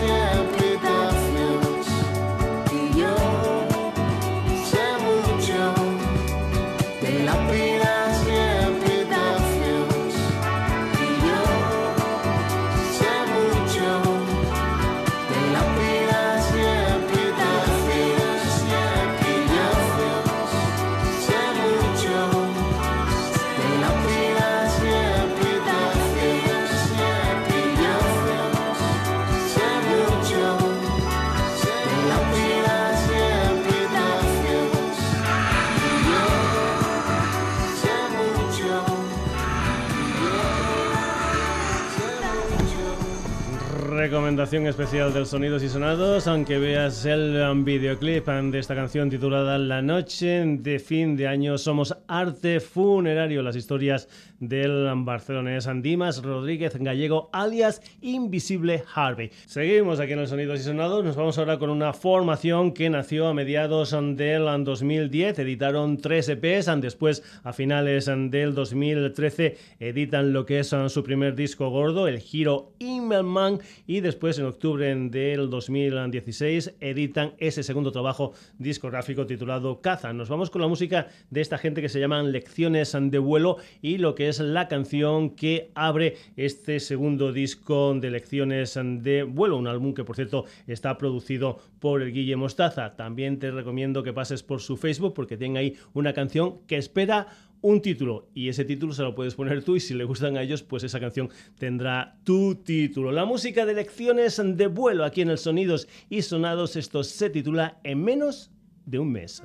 recomendación 44.33 44.65
especial 44.65 45.13
del 45.13 45.27
Sonidos 45.27 45.61
y 45.61 45.69
Sonados, 45.69 46.25
aunque 46.25 46.57
veas 46.57 47.05
el 47.05 47.39
videoclip 47.63 48.25
de 48.25 48.57
esta 48.57 48.73
canción 48.73 49.07
titulada 49.07 49.59
La 49.59 49.83
noche 49.83 50.43
de 50.43 50.79
fin 50.79 51.15
de 51.15 51.27
año, 51.27 51.59
somos 51.59 51.95
arte 52.07 52.59
funerario, 52.59 53.43
las 53.43 53.55
historias 53.55 54.09
del 54.47 54.91
barcelonés 54.97 55.67
Andimas 55.67 56.21
Rodríguez 56.21 56.75
Gallego, 56.77 57.29
alias 57.31 57.81
Invisible 58.01 58.83
Harvey. 58.93 59.31
Seguimos 59.45 59.99
aquí 59.99 60.13
en 60.13 60.19
el 60.19 60.27
Sonidos 60.27 60.59
y 60.59 60.63
Sonados, 60.63 61.03
nos 61.05 61.15
vamos 61.15 61.37
ahora 61.37 61.57
con 61.59 61.69
una 61.69 61.93
formación 61.93 62.73
que 62.73 62.89
nació 62.89 63.27
a 63.27 63.33
mediados 63.33 63.95
del 64.15 64.63
2010, 64.63 65.39
editaron 65.39 65.97
tres 65.97 66.29
EPs, 66.29 66.69
después 66.81 67.23
a 67.43 67.53
finales 67.53 68.05
del 68.05 68.53
2013 68.53 69.57
editan 69.79 70.33
lo 70.33 70.45
que 70.45 70.59
es 70.59 70.73
su 70.87 71.03
primer 71.03 71.35
disco 71.35 71.69
gordo, 71.69 72.07
el 72.07 72.19
Giro 72.19 72.73
Immelman, 72.79 73.59
y 73.87 74.01
después 74.01 74.39
en 74.39 74.45
octubre 74.45 74.93
del 74.95 75.49
2016 75.49 76.75
editan 76.79 77.33
ese 77.37 77.63
segundo 77.63 77.91
trabajo 77.91 78.33
discográfico 78.57 79.25
titulado 79.25 79.81
Caza. 79.81 80.13
Nos 80.13 80.29
vamos 80.29 80.49
con 80.49 80.61
la 80.61 80.67
música 80.67 81.07
de 81.29 81.41
esta 81.41 81.57
gente 81.57 81.81
que 81.81 81.89
se 81.89 81.99
llaman 81.99 82.31
Lecciones 82.31 82.93
de 82.99 83.19
vuelo 83.19 83.57
y 83.81 83.97
lo 83.97 84.15
que 84.15 84.29
es 84.29 84.32
la 84.39 84.67
canción 84.67 85.31
que 85.31 85.71
abre 85.75 86.17
este 86.35 86.79
segundo 86.79 87.31
disco 87.31 87.93
de 87.93 88.11
lecciones 88.11 88.73
de 88.75 89.23
vuelo, 89.23 89.57
un 89.57 89.67
álbum 89.67 89.93
que 89.93 90.03
por 90.03 90.15
cierto 90.15 90.45
está 90.67 90.97
producido 90.97 91.59
por 91.79 92.01
el 92.01 92.11
Guille 92.11 92.35
Mostaza. 92.35 92.95
También 92.95 93.39
te 93.39 93.51
recomiendo 93.51 94.03
que 94.03 94.13
pases 94.13 94.43
por 94.43 94.61
su 94.61 94.77
Facebook 94.77 95.13
porque 95.13 95.37
tiene 95.37 95.59
ahí 95.59 95.77
una 95.93 96.13
canción 96.13 96.59
que 96.67 96.77
espera 96.77 97.27
un 97.61 97.81
título 97.81 98.27
y 98.33 98.49
ese 98.49 98.65
título 98.65 98.93
se 98.93 99.03
lo 99.03 99.15
puedes 99.15 99.35
poner 99.35 99.63
tú 99.63 99.77
y 99.77 99.79
si 99.79 99.93
le 99.93 100.03
gustan 100.03 100.37
a 100.37 100.43
ellos 100.43 100.63
pues 100.63 100.83
esa 100.83 100.99
canción 100.99 101.29
tendrá 101.57 102.17
tu 102.23 102.55
título. 102.55 103.11
La 103.11 103.25
música 103.25 103.65
de 103.65 103.73
lecciones 103.73 104.41
de 104.43 104.67
vuelo 104.67 105.05
aquí 105.05 105.21
en 105.21 105.29
el 105.29 105.37
Sonidos 105.37 105.87
y 106.09 106.21
Sonados 106.21 106.75
esto 106.75 107.03
se 107.03 107.29
titula 107.29 107.79
En 107.83 108.03
menos 108.03 108.51
de 108.85 108.99
un 108.99 109.11
mes. 109.11 109.41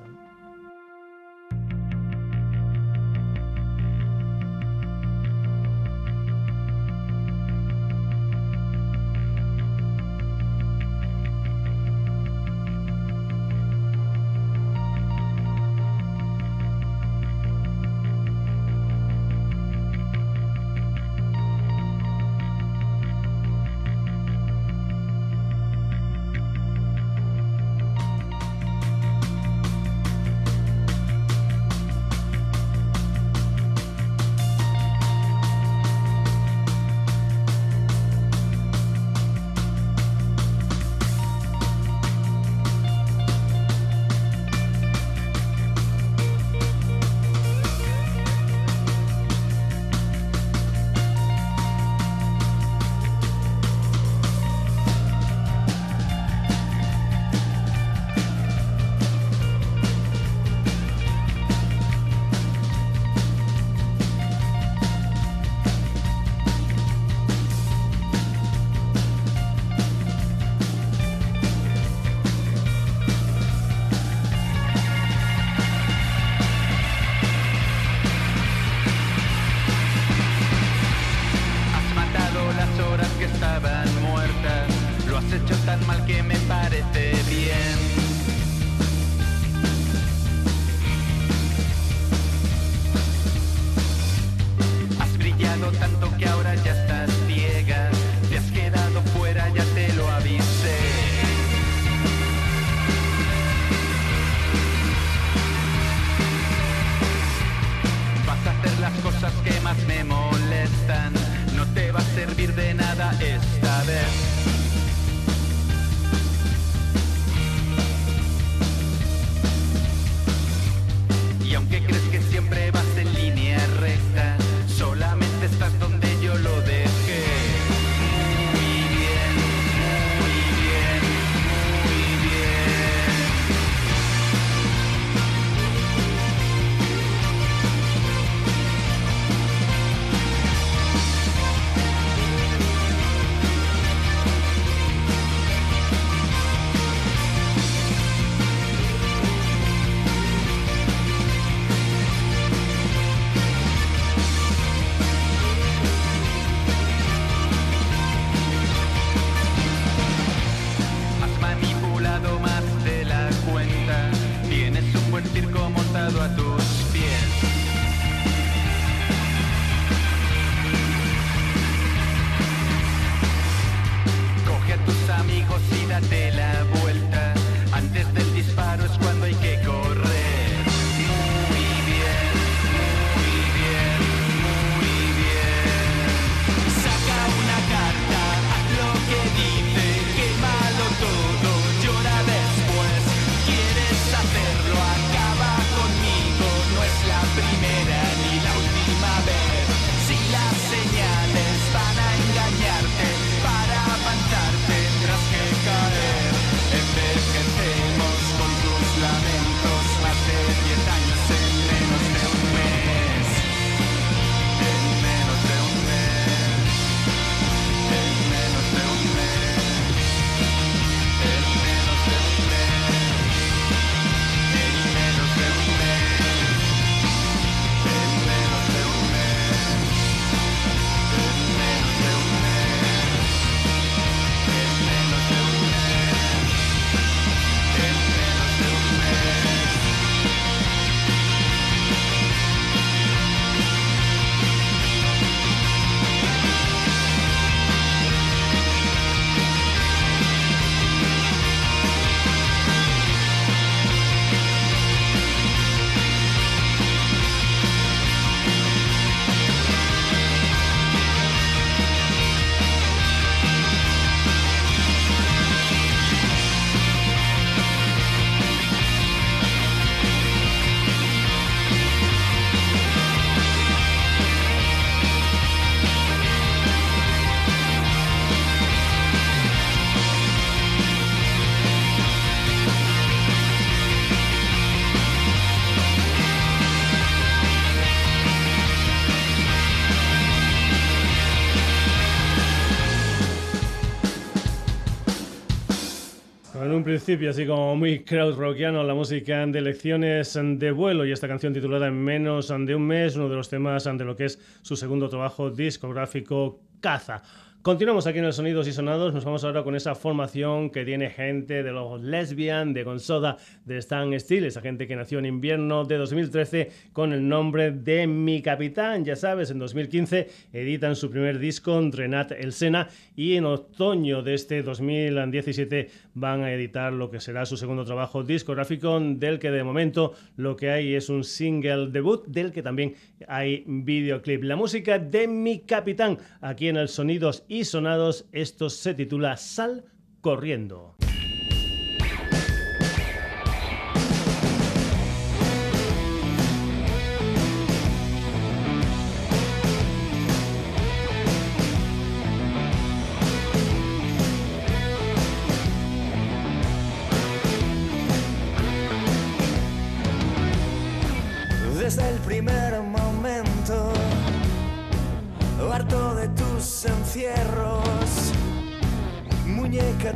Así 297.08 297.46
como 297.46 297.74
muy 297.74 298.00
krautrockiano, 298.04 298.84
la 298.84 298.92
música 298.92 299.46
de 299.46 299.62
lecciones 299.62 300.38
de 300.38 300.70
vuelo 300.72 301.06
y 301.06 301.12
esta 301.12 301.26
canción 301.26 301.54
titulada 301.54 301.86
En 301.86 301.94
menos 302.04 302.48
de 302.48 302.74
un 302.74 302.86
mes, 302.86 303.16
uno 303.16 303.30
de 303.30 303.36
los 303.36 303.48
temas 303.48 303.84
de 303.84 304.04
lo 304.04 304.14
que 304.14 304.26
es 304.26 304.38
su 304.60 304.76
segundo 304.76 305.08
trabajo 305.08 305.50
discográfico, 305.50 306.60
Caza. 306.80 307.22
Continuamos 307.60 308.06
aquí 308.06 308.20
en 308.20 308.24
el 308.24 308.32
Sonidos 308.32 308.68
y 308.68 308.72
Sonados. 308.72 309.12
Nos 309.12 309.24
vamos 309.24 309.42
ahora 309.42 309.64
con 309.64 309.74
esa 309.74 309.96
formación 309.96 310.70
que 310.70 310.84
tiene 310.84 311.10
gente 311.10 311.64
de 311.64 311.72
los 311.72 312.00
Lesbian, 312.00 312.72
de 312.72 312.84
Gonzoda, 312.84 313.36
de 313.64 313.78
Stan 313.78 314.18
Steel, 314.18 314.44
esa 314.44 314.60
gente 314.60 314.86
que 314.86 314.94
nació 314.94 315.18
en 315.18 315.26
invierno 315.26 315.84
de 315.84 315.96
2013 315.96 316.70
con 316.92 317.12
el 317.12 317.28
nombre 317.28 317.72
de 317.72 318.06
Mi 318.06 318.42
Capitán. 318.42 319.04
Ya 319.04 319.16
sabes, 319.16 319.50
en 319.50 319.58
2015 319.58 320.28
editan 320.52 320.94
su 320.94 321.10
primer 321.10 321.40
disco, 321.40 321.80
Renat 321.90 322.30
El 322.30 322.52
Sena, 322.52 322.88
y 323.16 323.34
en 323.34 323.44
otoño 323.44 324.22
de 324.22 324.34
este 324.34 324.62
2017 324.62 325.90
van 326.14 326.44
a 326.44 326.52
editar 326.52 326.92
lo 326.92 327.10
que 327.10 327.18
será 327.18 327.44
su 327.44 327.56
segundo 327.56 327.84
trabajo 327.84 328.22
discográfico, 328.22 329.00
del 329.00 329.40
que 329.40 329.50
de 329.50 329.64
momento 329.64 330.14
lo 330.36 330.54
que 330.54 330.70
hay 330.70 330.94
es 330.94 331.08
un 331.08 331.24
single 331.24 331.88
debut, 331.90 332.24
del 332.28 332.52
que 332.52 332.62
también 332.62 332.94
hay 333.26 333.64
videoclip. 333.66 334.44
La 334.44 334.54
música 334.54 335.00
de 335.00 335.26
Mi 335.26 335.58
Capitán, 335.58 336.18
aquí 336.40 336.68
en 336.68 336.76
el 336.76 336.88
Sonidos 336.88 337.44
Sonados, 337.64 338.26
esto 338.32 338.70
se 338.70 338.94
titula 338.94 339.36
Sal 339.36 339.84
Corriendo. 340.20 340.96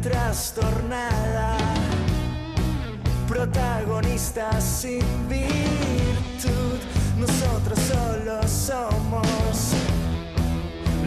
Trastornada, 0.01 1.57
protagonista 3.29 4.61
sin 4.61 5.03
virtud, 5.29 6.79
nosotros 7.19 7.79
solo 7.79 8.43
somos 8.49 9.75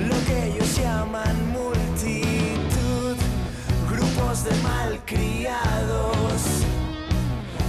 lo 0.07 0.15
que 0.25 0.47
ellos 0.47 0.77
llaman 0.77 1.51
multitud, 1.51 3.15
grupos 3.89 4.43
de 4.43 4.55
malcriados 4.61 6.41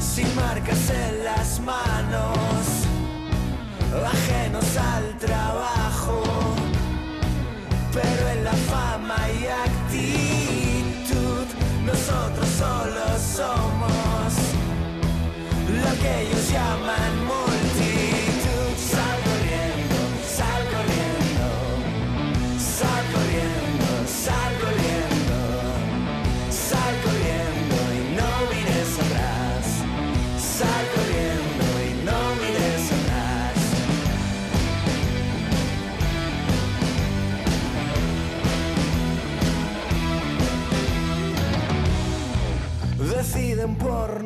sin 0.01 0.35
marcas 0.35 0.91
en 0.91 1.25
las 1.25 1.61
manos, 1.61 2.87
ajenos 4.05 4.77
al 4.77 5.17
trabajo, 5.19 5.76
solo 12.59 13.07
somos 13.19 14.33
lo 15.69 15.91
que 16.01 16.23
ellos 16.23 16.51
llaman 16.51 17.26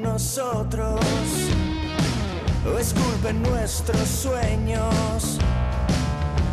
Nosotros, 0.03 0.99
o 2.67 2.79
esculpen 2.79 3.43
nuestros 3.43 4.09
sueños, 4.09 5.39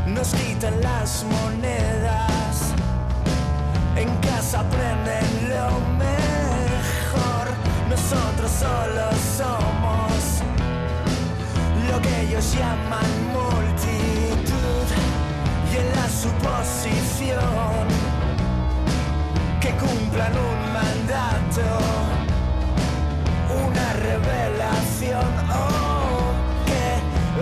nos 0.06 0.28
quitan 0.34 0.82
las 0.82 1.24
monedas, 1.24 2.74
en 3.96 4.10
casa 4.18 4.60
aprenden 4.60 5.50
lo 5.50 5.80
mejor, 5.98 7.48
nosotros 7.90 8.52
solo 8.52 9.12
somos 9.38 10.42
lo 11.90 12.02
que 12.02 12.22
ellos 12.24 12.54
llaman 12.54 13.10
multitud. 13.32 14.88
Y 15.72 15.78
en 15.78 15.96
la 15.96 16.10
suposición 16.10 17.88
que 19.62 19.70
cumplan 19.78 20.34
un 20.34 20.74
mandato, 20.74 22.17
una 23.78 23.94
revelación 23.94 25.32
o 25.50 25.64
que 26.66 26.84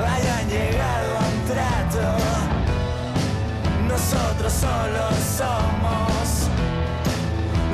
hayan 0.04 0.46
llegado 0.50 1.10
a 1.18 1.24
un 1.34 1.40
trato. 1.52 2.06
Nosotros 3.88 4.52
solo 4.52 5.04
somos 5.38 6.50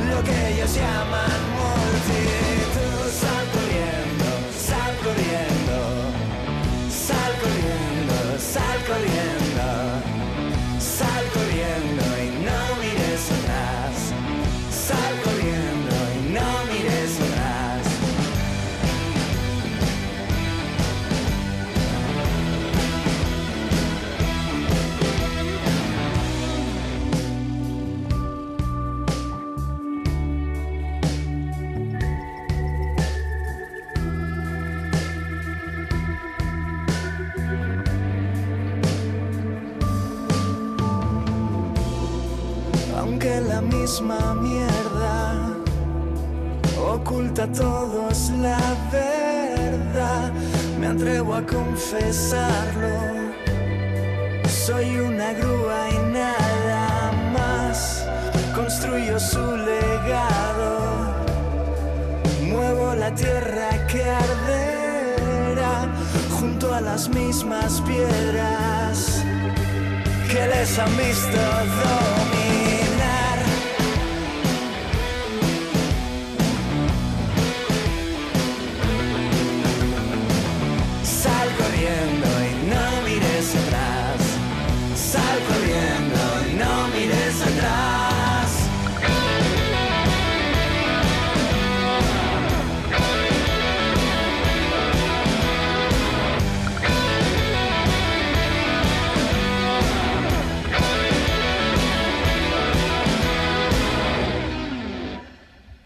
lo 0.09 0.17
que 0.23 0.35
ellos 0.53 0.71
llaman 0.75 1.41
multitud. 1.57 3.05
Sal 3.21 3.45
corriendo, 3.55 4.29
sal 4.69 4.93
corriendo, 5.05 5.77
sal 7.07 7.33
corriendo, 7.41 8.15
sal 8.39 8.79
corriendo, 8.87 9.30
aunque 43.01 43.41
la 43.41 43.61
misma 43.61 44.35
mierda 44.35 45.33
oculta 46.77 47.47
todos 47.51 48.29
la 48.39 48.59
verdad, 48.91 50.31
me 50.79 50.87
atrevo 50.87 51.33
a 51.33 51.41
confesarlo. 51.45 52.99
Soy 54.47 54.97
una 54.97 55.33
grúa 55.33 55.89
y 55.89 55.97
nada 56.13 57.11
más, 57.33 58.05
construyo 58.53 59.19
su 59.19 59.45
legado, 59.71 60.71
muevo 62.43 62.93
la 62.93 63.13
tierra 63.15 63.87
que 63.87 64.03
arderá 64.03 65.89
junto 66.39 66.71
a 66.71 66.81
las 66.81 67.09
mismas 67.09 67.81
piedras 67.81 69.23
que 70.31 70.47
les 70.53 70.77
han 70.77 70.95
visto 70.97 71.41
dominar. 71.83 72.60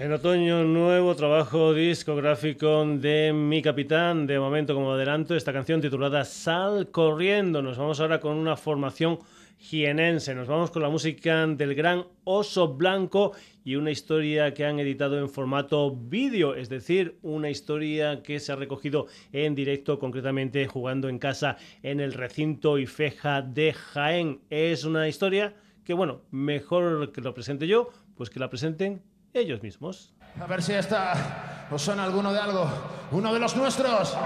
En 0.06 0.14
otoño, 0.14 0.64
nuevo 0.64 1.16
trabajo 1.16 1.74
discográfico 1.74 2.86
de 2.86 3.34
Mi 3.34 3.64
Capitán. 3.64 4.28
De 4.28 4.38
momento, 4.38 4.76
como 4.76 4.92
adelanto, 4.92 5.36
esta 5.36 5.52
canción 5.52 5.82
titulada 5.82 6.24
Sal 6.26 6.92
Corriendo. 6.92 7.64
Nos 7.64 7.80
vamos 7.80 8.00
ahora 8.00 8.20
con 8.20 8.38
una 8.38 8.56
formación 8.56 9.18
jienense. 9.58 10.36
Nos 10.36 10.48
vamos 10.48 10.70
con 10.70 10.84
la 10.84 10.90
música 10.90 11.48
del 11.48 11.74
gran 11.74 12.06
Oso 12.24 12.76
Blanco 12.76 13.32
y 13.64 13.78
una 13.78 13.90
historia 13.90 14.54
que 14.54 14.64
han 14.64 14.80
editado 14.80 15.18
en 15.18 15.28
formato 15.28 15.90
vídeo, 15.96 16.54
es 16.54 16.70
decir, 16.70 17.18
una 17.24 17.50
historia 17.50 18.22
que 18.22 18.40
se 18.40 18.52
ha 18.52 18.58
recogido 18.58 19.08
en 19.34 19.56
directo, 19.56 19.98
concretamente 19.98 20.68
jugando 20.68 21.10
en 21.10 21.18
casa 21.18 21.58
en 21.82 22.00
el 22.00 22.14
recinto 22.14 22.78
Ifeja 22.78 23.42
de 23.42 23.74
Jaén. 23.74 24.42
Es 24.52 24.84
una 24.84 25.08
historia 25.08 25.56
que, 25.84 25.96
bueno, 25.96 26.22
mejor 26.30 27.12
que 27.12 27.22
lo 27.22 27.34
presente 27.34 27.66
yo, 27.66 27.90
pues 28.16 28.30
que 28.30 28.40
la 28.40 28.52
presenten 28.52 29.02
ellos 29.36 29.62
mismos. 29.62 30.14
A 30.40 30.48
ver 30.48 30.62
si 30.62 30.74
esta 30.74 31.68
os 31.72 31.82
suena 31.82 32.04
alguno 32.04 32.32
de 32.34 32.40
algo. 32.40 32.68
Uno 33.12 33.34
de 33.34 33.40
los 33.40 33.56
nuestros. 33.56 34.18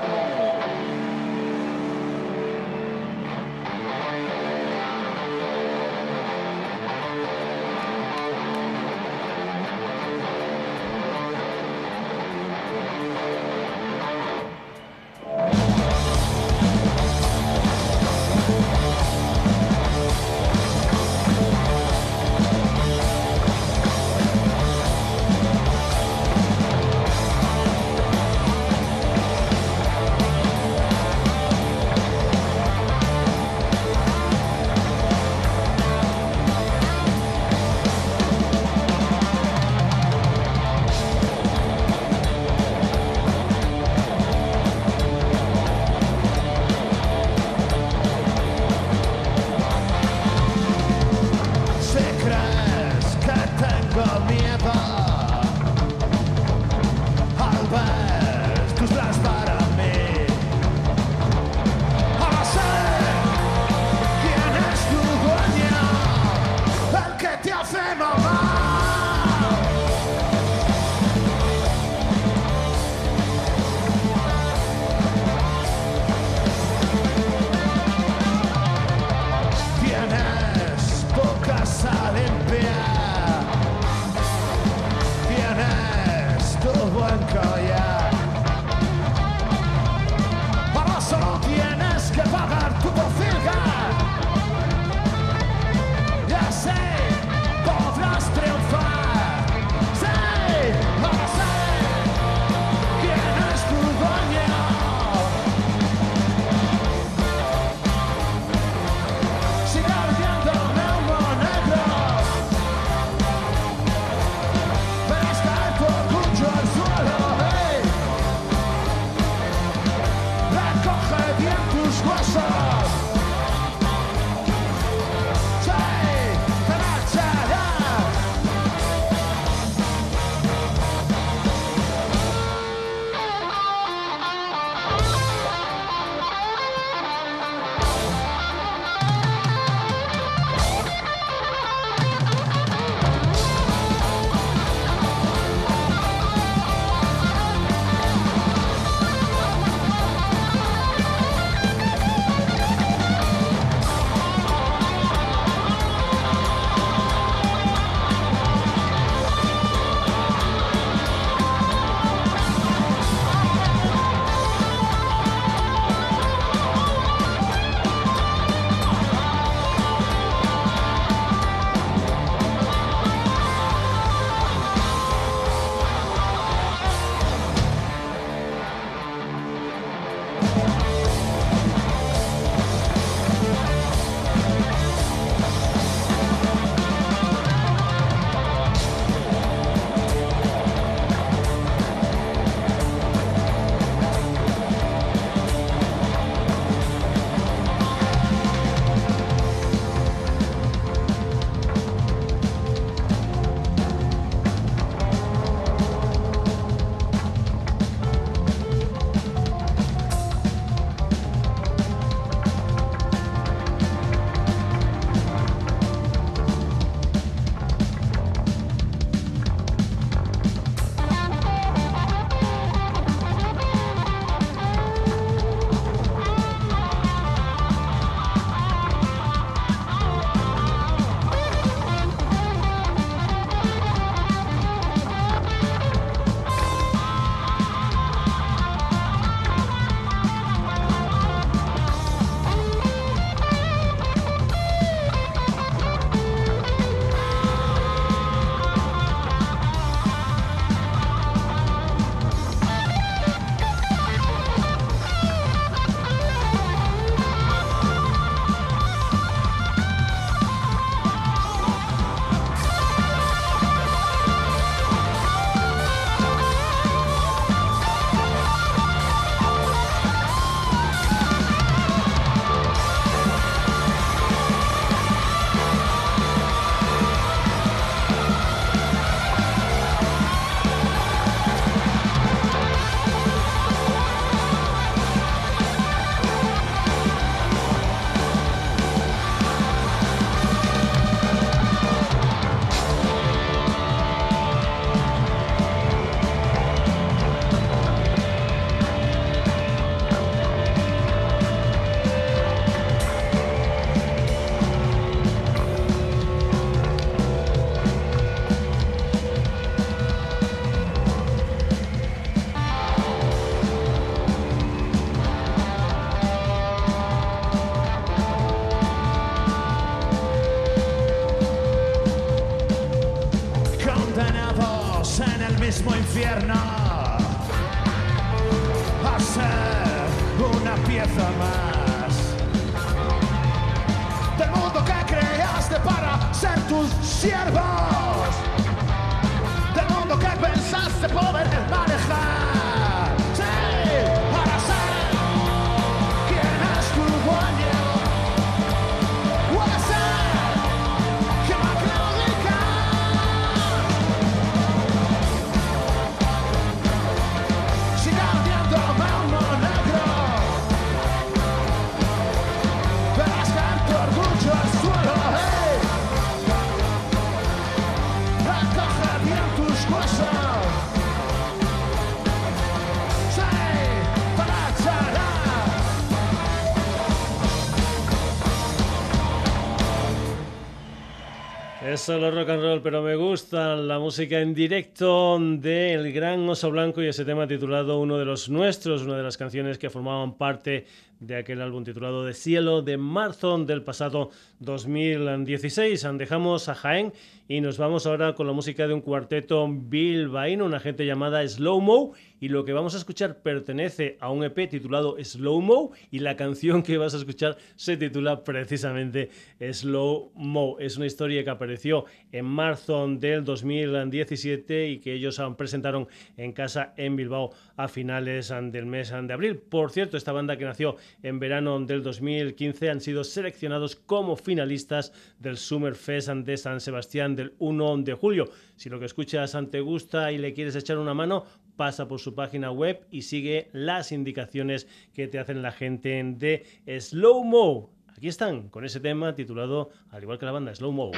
Solo 382.10 382.32
rock 382.32 382.49
and 382.49 382.64
roll, 382.64 382.82
pero 382.82 383.03
me 383.03 383.16
gusta 383.16 383.76
la 383.76 383.99
música 383.99 384.39
en 384.39 384.55
directo 384.55 385.38
del 385.39 386.12
gran 386.12 386.49
Oso 386.49 386.72
Blanco 386.72 387.03
y 387.03 387.07
ese 387.07 387.24
tema 387.24 387.45
titulado 387.45 387.99
Uno 387.99 388.18
de 388.18 388.26
los 388.26 388.49
Nuestros, 388.49 389.03
una 389.03 389.16
de 389.16 389.22
las 389.22 389.38
canciones 389.38 389.78
que 389.78 389.91
formaban 389.91 390.34
parte 390.34 390.88
de 391.20 391.36
aquel 391.36 391.62
álbum 391.62 391.84
titulado 391.84 392.26
De 392.26 392.34
Cielo 392.34 392.82
de 392.82 392.97
marzo 392.97 393.55
del 393.60 393.84
pasado 393.84 394.32
2016. 394.57 396.07
Dejamos 396.18 396.68
a 396.68 396.74
Jaén 396.74 397.14
y 397.47 397.62
nos 397.62 397.78
vamos 397.78 398.07
ahora 398.07 398.34
con 398.34 398.47
la 398.47 398.53
música 398.53 398.88
de 398.88 398.95
un 398.95 399.01
cuarteto 399.01 399.68
bilbaíno, 399.70 400.66
una 400.66 400.80
gente 400.80 401.05
llamada 401.05 401.47
Slow 401.47 401.80
Mo 401.80 402.14
y 402.39 402.49
lo 402.49 402.65
que 402.65 402.73
vamos 402.73 402.95
a 402.95 402.97
escuchar 402.97 403.41
pertenece 403.41 404.17
a 404.19 404.31
un 404.31 404.43
EP 404.43 404.69
titulado 404.69 405.17
Slow 405.21 405.61
Mo 405.61 405.91
y 406.11 406.19
la 406.19 406.35
canción 406.35 406.83
que 406.83 406.97
vas 406.97 407.13
a 407.13 407.17
escuchar 407.17 407.57
se 407.75 407.97
titula 407.97 408.43
precisamente 408.43 409.29
Slow 409.59 410.31
Mo. 410.35 410.77
Es 410.79 410.97
una 410.97 411.05
historia 411.05 411.43
que 411.43 411.49
apareció 411.49 412.05
en 412.31 412.45
marzo 412.45 413.07
del 413.07 413.43
2017 413.43 414.89
y 414.89 414.99
que 414.99 415.13
ellos 415.13 415.41
presentaron 415.57 416.07
en 416.37 416.53
casa 416.53 416.93
en 416.97 417.15
Bilbao 417.15 417.51
a 417.75 417.87
finales 417.87 418.49
del 418.49 418.85
mes 418.85 419.09
de 419.09 419.33
abril. 419.33 419.57
Por 419.57 419.91
cierto, 419.91 420.17
esta 420.17 420.31
banda 420.31 420.57
que 420.57 420.65
nació 420.65 420.95
en 421.23 421.39
verano 421.39 421.79
del 421.79 422.03
2015 422.03 422.89
han 422.89 423.01
sido 423.01 423.23
seleccionados 423.23 423.95
como 423.95 424.35
finalistas 424.35 425.13
del 425.39 425.57
Summer 425.57 425.95
Fest 425.95 426.29
de 426.29 426.57
San 426.57 426.79
Sebastián 426.79 427.35
del 427.35 427.53
1 427.59 427.97
de 427.99 428.13
julio. 428.13 428.49
Si 428.75 428.89
lo 428.89 428.99
que 428.99 429.05
escuchas 429.05 429.57
te 429.71 429.81
gusta 429.81 430.31
y 430.31 430.37
le 430.37 430.53
quieres 430.53 430.75
echar 430.75 430.97
una 430.97 431.13
mano, 431.13 431.43
pasa 431.80 432.09
por 432.09 432.19
su 432.19 432.36
página 432.36 432.71
web 432.71 433.07
y 433.09 433.21
sigue 433.21 433.69
las 433.71 434.11
indicaciones 434.11 434.86
que 435.13 435.30
te 435.30 435.39
hacen 435.39 435.61
la 435.61 435.71
gente 435.71 436.21
de 436.36 436.65
Slow 436.99 437.45
Mo. 437.45 437.89
Aquí 438.07 438.27
están 438.27 438.67
con 438.67 438.84
ese 438.84 438.99
tema 438.99 439.34
titulado, 439.34 439.89
al 440.09 440.23
igual 440.23 440.38
que 440.39 440.45
la 440.45 440.51
banda, 440.51 440.75
Slow 440.75 440.91
Mo. 440.91 441.11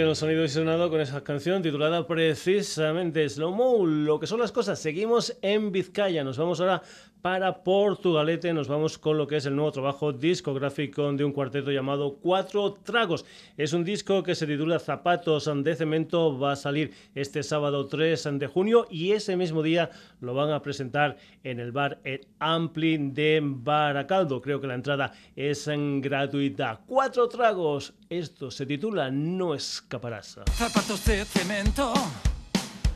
Aquí 0.00 0.08
en 0.08 0.16
sonido 0.16 0.48
sonado 0.48 0.88
con 0.88 1.00
esa 1.02 1.22
canción 1.22 1.62
titulada 1.62 2.06
precisamente 2.06 3.28
Slow 3.28 3.54
Mo. 3.54 3.86
Lo 3.86 4.18
que 4.18 4.26
son 4.26 4.40
las 4.40 4.50
cosas, 4.50 4.78
seguimos 4.78 5.36
en 5.42 5.72
Vizcaya. 5.72 6.24
Nos 6.24 6.38
vamos 6.38 6.58
ahora 6.60 6.82
para 7.22 7.62
Portugalete. 7.62 8.52
Nos 8.52 8.68
vamos 8.68 8.98
con 8.98 9.18
lo 9.18 9.26
que 9.26 9.36
es 9.36 9.46
el 9.46 9.56
nuevo 9.56 9.72
trabajo 9.72 10.12
discográfico 10.12 11.12
de 11.12 11.24
un 11.24 11.32
cuarteto 11.32 11.70
llamado 11.70 12.16
Cuatro 12.20 12.72
Tragos. 12.74 13.24
Es 13.56 13.72
un 13.72 13.84
disco 13.84 14.22
que 14.22 14.34
se 14.34 14.46
titula 14.46 14.78
Zapatos 14.78 15.50
de 15.62 15.76
Cemento. 15.76 16.38
Va 16.38 16.52
a 16.52 16.56
salir 16.56 16.92
este 17.14 17.42
sábado 17.42 17.86
3 17.86 18.38
de 18.38 18.46
junio 18.46 18.86
y 18.90 19.12
ese 19.12 19.36
mismo 19.36 19.62
día 19.62 19.90
lo 20.20 20.34
van 20.34 20.50
a 20.50 20.62
presentar 20.62 21.16
en 21.44 21.60
el 21.60 21.72
bar 21.72 22.00
El 22.04 22.26
Ampli 22.38 22.98
de 22.98 23.40
Baracaldo. 23.42 24.40
Creo 24.40 24.60
que 24.60 24.66
la 24.66 24.74
entrada 24.74 25.12
es 25.36 25.68
gratuita. 25.68 26.80
Cuatro 26.86 27.28
Tragos. 27.28 27.94
Esto 28.08 28.50
se 28.50 28.66
titula 28.66 29.10
No 29.10 29.54
escaparás. 29.54 30.38
Zapatos 30.52 31.04
de 31.04 31.24
cemento. 31.24 31.92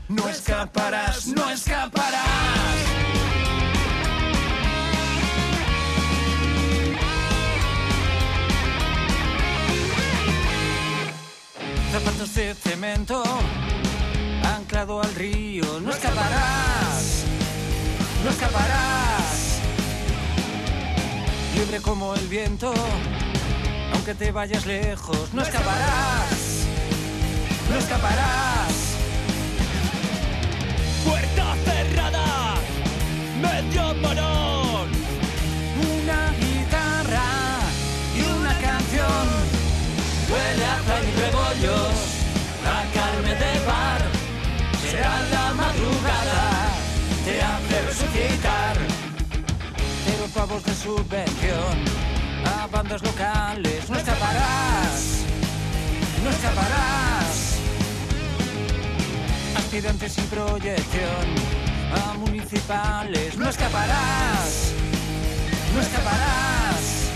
No 0.08 0.28
escaparás, 0.28 1.28
no 1.28 1.48
escaparás. 1.48 3.23
Zapatos 11.94 12.34
de 12.34 12.54
cemento, 12.54 13.22
anclado 14.56 15.00
al 15.00 15.14
río, 15.14 15.78
no 15.80 15.90
escaparás, 15.92 17.22
no 18.24 18.30
escaparás, 18.30 19.60
libre 21.54 21.80
como 21.80 22.16
el 22.16 22.26
viento, 22.26 22.74
aunque 23.92 24.12
te 24.14 24.32
vayas 24.32 24.66
lejos, 24.66 25.32
no 25.32 25.42
escaparás, 25.42 26.66
no 27.70 27.76
escaparás. 27.76 28.83
Subvención 50.84 51.76
a 52.44 52.66
bandas 52.66 53.02
locales, 53.02 53.88
no 53.88 53.96
escaparás, 53.96 55.24
no 56.22 56.28
escaparás. 56.28 57.58
Aspirantes 59.56 60.12
sin 60.12 60.26
proyección 60.26 61.26
a 61.90 62.12
municipales, 62.18 63.34
no 63.38 63.48
escaparás, 63.48 64.74
no 65.74 65.80
escaparás. 65.80 67.10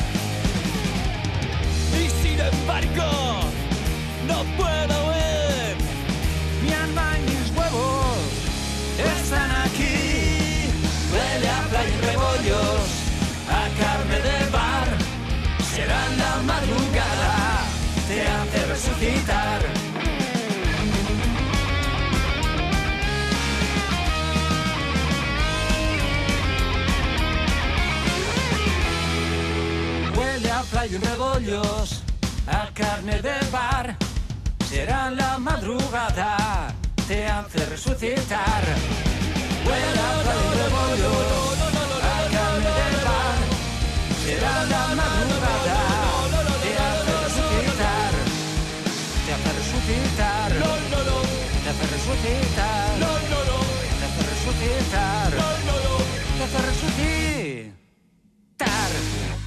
Y 1.92 2.08
sin 2.22 2.40
embargo, 2.40 3.40
no 4.26 4.44
puedo 4.56 5.08
ver. 5.10 5.76
Mi 6.62 6.72
alma 6.72 7.18
carne 13.80 14.18
de 14.28 14.50
bar. 14.50 14.88
Será 15.74 16.00
la 16.22 16.32
madrugada, 16.42 17.34
te 18.08 18.26
hace 18.26 18.66
resucitar. 18.66 19.60
Huele 30.16 30.50
a 30.50 30.62
playa 30.62 30.96
y 30.96 30.98
rebollos, 30.98 32.02
a 32.46 32.68
carne 32.74 33.22
de 33.22 33.38
bar 33.50 34.08
será 34.68 35.10
la 35.10 35.38
madrugada, 35.38 36.74
te 37.06 37.26
hace 37.26 37.64
resucitar. 37.66 38.64
El 39.64 39.94
bollo, 39.94 40.28
hágame 40.28 40.56
del 40.56 40.70
bar, 40.72 41.77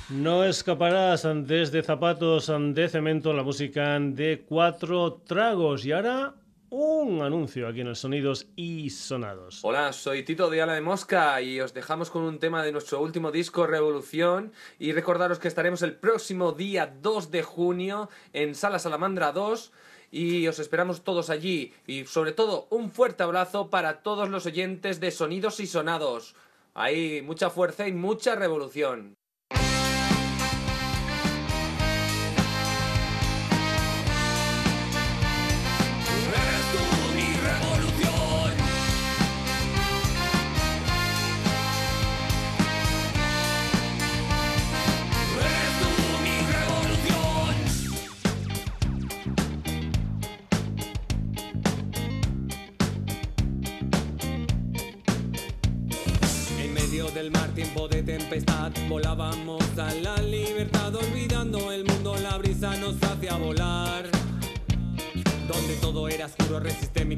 No 0.10 0.44
escaparás 0.44 1.28
desde 1.46 1.82
zapatos 1.84 2.52
de 2.74 2.90
cemento 2.90 3.34
la 3.34 3.44
música 3.44 4.00
de 4.00 4.44
cuatro 4.48 5.22
tragos. 5.26 5.86
Y 5.86 5.94
ahora 5.94 6.34
un 6.72 7.22
anuncio 7.22 7.68
aquí 7.68 7.82
en 7.82 7.88
el 7.88 7.98
Sonidos 7.98 8.48
y 8.56 8.90
Sonados. 8.92 9.60
Hola, 9.64 9.92
soy 9.92 10.24
Tito 10.24 10.50
de 10.50 10.62
Ala 10.62 10.74
de 10.74 10.80
Mosca 10.80 11.42
y 11.42 11.60
os 11.60 11.74
dejamos 11.74 12.10
con 12.10 12.24
un 12.24 12.40
tema 12.40 12.64
de 12.64 12.72
nuestro 12.72 13.02
último 13.02 13.30
disco 13.30 13.68
Revolución 13.68 14.54
y 14.80 14.94
recordaros 14.94 15.38
que 15.38 15.50
estaremos 15.50 15.82
el 15.82 15.98
próximo 15.98 16.54
día 16.54 16.96
2 17.02 17.30
de 17.30 17.44
junio 17.44 18.10
en 18.32 18.56
Sala 18.56 18.80
Salamandra 18.80 19.34
2 19.34 19.74
y 20.12 20.48
os 20.48 20.60
esperamos 20.60 21.04
todos 21.04 21.30
allí 21.30 21.74
y 21.88 22.06
sobre 22.06 22.32
todo 22.32 22.68
un 22.70 22.90
fuerte 22.90 23.24
abrazo 23.24 23.70
para 23.70 24.02
todos 24.02 24.30
los 24.30 24.46
oyentes 24.46 25.02
de 25.02 25.12
Sonidos 25.12 25.60
y 25.60 25.68
Sonados. 25.68 26.36
Hay 26.74 27.22
mucha 27.22 27.50
fuerza 27.50 27.86
y 27.86 27.92
mucha 27.92 28.36
revolución. 28.36 29.18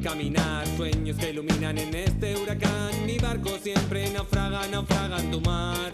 Caminar. 0.04 0.68
Sueños 0.78 1.18
que 1.18 1.32
iluminan 1.32 1.78
en 1.78 1.96
este 1.96 2.36
huracán. 2.36 3.06
Mi 3.06 3.18
barco 3.18 3.50
siempre 3.62 4.10
naufraga, 4.12 4.68
naufraga 4.68 5.18
tu 5.32 5.40
mar. 5.42 5.93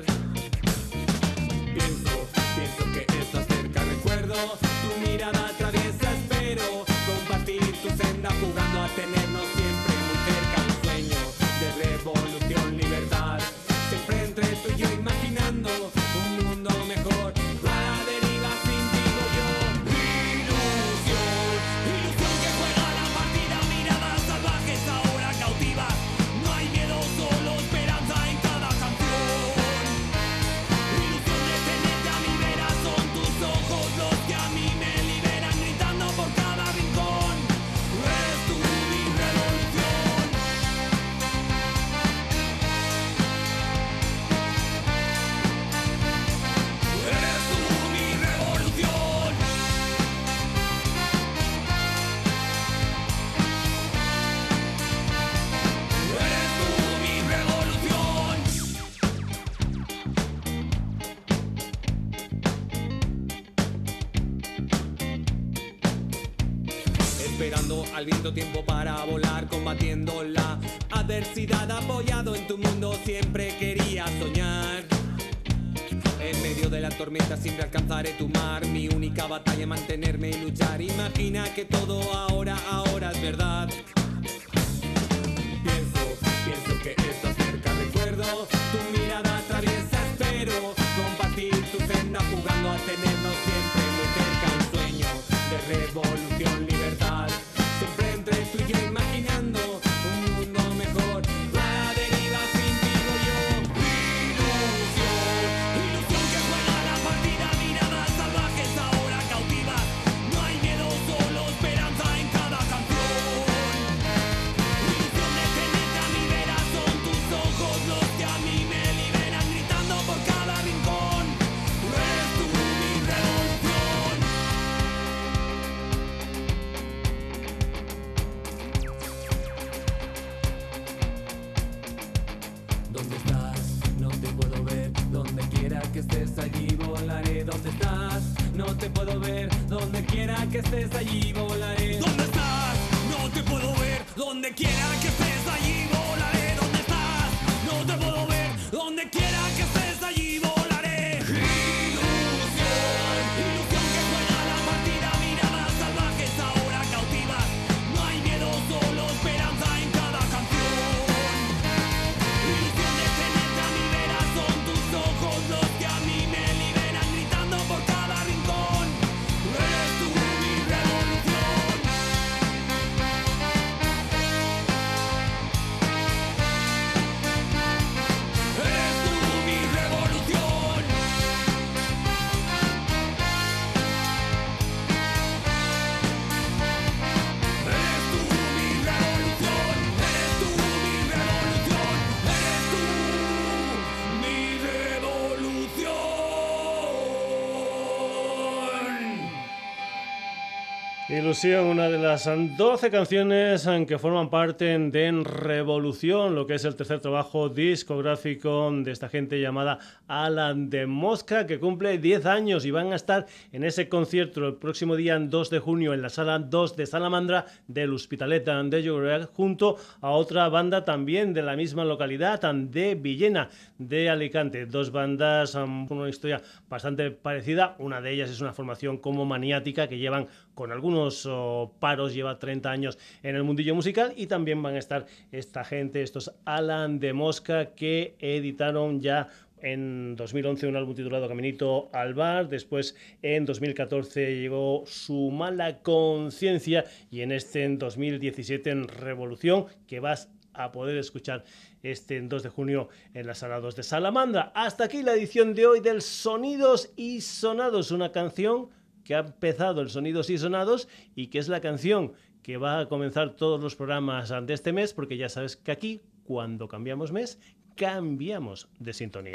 Ilusión, 201.29 201.67
una 201.67 201.89
de 201.89 201.99
las 201.99 202.27
12 202.57 202.89
canciones 202.89 203.69
que 203.87 203.99
forman 203.99 204.31
parte 204.31 204.79
de 204.79 205.11
Revolución, 205.23 206.33
lo 206.33 206.47
que 206.47 206.55
es 206.55 206.65
el 206.65 206.75
tercer 206.75 207.01
trabajo 207.01 207.49
discográfico 207.49 208.71
de 208.73 208.91
esta 208.91 209.09
gente 209.09 209.39
llamada 209.39 209.77
Alan 210.07 210.71
de 210.71 210.87
Mosca, 210.87 211.45
que 211.45 211.59
cumple 211.59 211.99
10 211.99 212.25
años 212.25 212.65
y 212.65 212.71
van 212.71 212.93
a 212.93 212.95
estar 212.95 213.27
en 213.51 213.63
ese 213.63 213.87
concierto 213.89 214.43
el 214.47 214.55
próximo 214.55 214.95
día 214.95 215.19
2 215.19 215.49
de 215.51 215.59
junio 215.59 215.93
en 215.93 216.01
la 216.01 216.09
sala 216.09 216.39
2 216.39 216.75
de 216.75 216.87
Salamandra 216.87 217.45
del 217.67 217.93
Hospitaleta 217.93 218.63
de 218.63 218.81
Llobregat, 218.81 219.31
junto 219.31 219.77
a 220.01 220.09
otra 220.09 220.49
banda 220.49 220.83
también 220.83 221.35
de 221.35 221.43
la 221.43 221.55
misma 221.55 221.85
localidad, 221.85 222.41
de 222.41 222.95
Villena 222.95 223.49
de 223.77 224.09
Alicante. 224.09 224.65
Dos 224.65 224.91
bandas 224.91 225.51
con 225.51 225.91
una 225.91 226.09
historia 226.09 226.41
bastante 226.67 227.11
parecida. 227.11 227.75
Una 227.77 228.01
de 228.01 228.13
ellas 228.13 228.31
es 228.31 228.41
una 228.41 228.53
formación 228.53 228.97
como 228.97 229.25
maniática 229.25 229.87
que 229.87 229.99
llevan 229.99 230.27
con 230.59 230.73
algunos 230.73 231.25
oh, 231.25 231.71
paros, 231.79 232.13
lleva 232.13 232.37
30 232.37 232.69
años 232.69 232.97
en 233.23 233.37
el 233.37 233.45
mundillo 233.45 233.75
musical 233.75 234.13
y 234.17 234.27
también 234.27 234.61
van 234.61 234.75
a 234.75 234.79
estar 234.79 235.05
esta 235.31 235.63
gente, 235.63 236.01
estos 236.01 236.33
Alan 236.43 236.99
de 236.99 237.13
Mosca 237.13 237.75
que 237.75 238.17
editaron 238.19 238.99
ya 238.99 239.29
en 239.61 240.17
2011 240.17 240.67
un 240.67 240.75
álbum 240.75 240.95
titulado 240.95 241.29
Caminito 241.29 241.89
al 241.93 242.13
Bar, 242.13 242.49
después 242.49 242.97
en 243.21 243.45
2014 243.45 244.35
llegó 244.35 244.83
Su 244.85 245.31
Mala 245.31 245.79
Conciencia 245.81 246.83
y 247.09 247.21
en 247.21 247.31
este 247.31 247.63
en 247.63 247.79
2017 247.79 248.69
en 248.69 248.89
Revolución, 248.89 249.67
que 249.87 250.01
vas 250.01 250.29
a 250.51 250.73
poder 250.73 250.97
escuchar 250.97 251.45
este 251.83 252.19
2 252.19 252.43
de 252.43 252.49
junio 252.49 252.89
en 253.13 253.27
la 253.27 253.33
sala 253.33 253.61
2 253.61 253.77
de 253.77 253.83
Salamandra. 253.83 254.51
Hasta 254.53 254.83
aquí 254.83 255.03
la 255.03 255.13
edición 255.13 255.53
de 255.53 255.67
hoy 255.67 255.79
del 255.79 256.01
Sonidos 256.01 256.91
y 256.97 257.21
Sonados, 257.21 257.91
una 257.91 258.11
canción 258.11 258.77
que 259.09 259.15
ha 259.15 259.21
empezado 259.21 259.81
el 259.81 259.89
Sonidos 259.89 260.29
y 260.29 260.37
Sonados 260.37 260.87
y 261.15 261.29
que 261.29 261.39
es 261.39 261.49
la 261.49 261.61
canción 261.61 262.13
que 262.43 262.57
va 262.57 262.79
a 262.79 262.87
comenzar 262.87 263.31
todos 263.31 263.59
los 263.59 263.75
programas 263.75 264.31
de 264.45 264.53
este 264.53 264.71
mes, 264.71 264.93
porque 264.93 265.17
ya 265.17 265.29
sabes 265.29 265.57
que 265.57 265.71
aquí, 265.71 266.01
cuando 266.23 266.67
cambiamos 266.67 267.11
mes, 267.11 267.39
cambiamos 267.75 268.69
de 268.77 268.93
sintonía. 268.93 269.33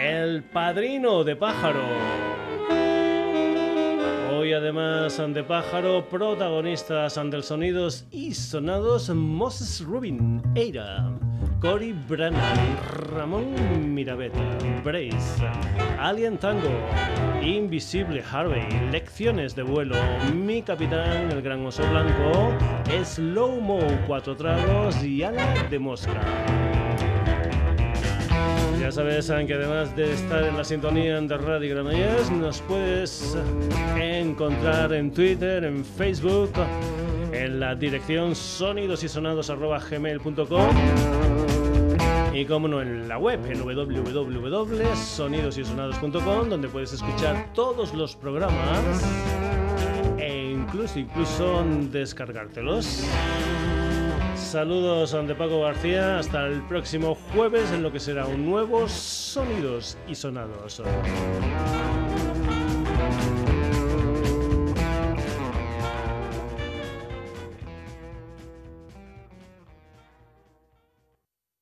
El 0.00 0.44
padrino 0.44 1.24
de 1.24 1.34
pájaro. 1.34 1.82
Hoy 4.30 4.52
además 4.52 5.20
de 5.34 5.42
pájaro, 5.42 6.08
protagonistas 6.08 7.16
del 7.16 7.42
sonidos 7.42 8.06
y 8.12 8.32
sonados 8.32 9.10
Moses 9.10 9.84
Rubin, 9.84 10.40
Eira, 10.54 11.18
Cory 11.60 11.92
Brannan, 11.92 12.78
Ramón 13.12 13.92
Mirabeta, 13.92 14.38
Brace, 14.84 15.44
Alien 15.98 16.38
Tango, 16.38 16.70
Invisible 17.42 18.22
Harvey, 18.30 18.64
Lecciones 18.92 19.56
de 19.56 19.64
vuelo, 19.64 19.96
Mi 20.32 20.62
Capitán, 20.62 21.32
el 21.32 21.42
Gran 21.42 21.66
Oso 21.66 21.82
Blanco, 21.90 22.54
Slow 23.02 23.60
Mo, 23.60 23.80
Cuatro 24.06 24.36
Tragos 24.36 25.02
y 25.02 25.24
Ala 25.24 25.66
de 25.68 25.78
Mosca. 25.80 26.20
Ya 28.80 28.92
sabes 28.92 29.26
que 29.26 29.54
además 29.54 29.96
de 29.96 30.12
estar 30.12 30.44
en 30.44 30.56
la 30.56 30.62
sintonía 30.62 31.20
de 31.20 31.38
Radio 31.38 31.74
Granollers, 31.74 32.30
nos 32.30 32.60
puedes 32.62 33.36
encontrar 33.96 34.92
en 34.92 35.10
Twitter, 35.10 35.64
en 35.64 35.84
Facebook, 35.84 36.52
en 37.32 37.60
la 37.60 37.74
dirección 37.74 38.34
sonidosysonados.gmail.com 38.34 40.76
y 42.32 42.44
como 42.44 42.68
no 42.68 42.82
en 42.82 43.08
la 43.08 43.16
web 43.18 43.40
en 43.46 43.60
www.sonidosysonados.com 43.60 46.48
donde 46.48 46.68
puedes 46.68 46.92
escuchar 46.92 47.52
todos 47.52 47.92
los 47.94 48.14
programas 48.16 49.04
e 50.18 50.52
incluso, 50.52 50.98
incluso 50.98 51.64
descargártelos. 51.90 53.04
Saludos 54.36 55.16
de 55.26 55.34
Paco 55.34 55.60
García, 55.60 56.18
hasta 56.18 56.46
el 56.46 56.62
próximo 56.62 57.18
jueves 57.34 57.70
en 57.72 57.82
lo 57.82 57.92
que 57.92 58.00
será 58.00 58.26
un 58.26 58.48
nuevo 58.48 58.88
Sonidos 58.88 59.98
y 60.08 60.14
Sonados. 60.14 60.82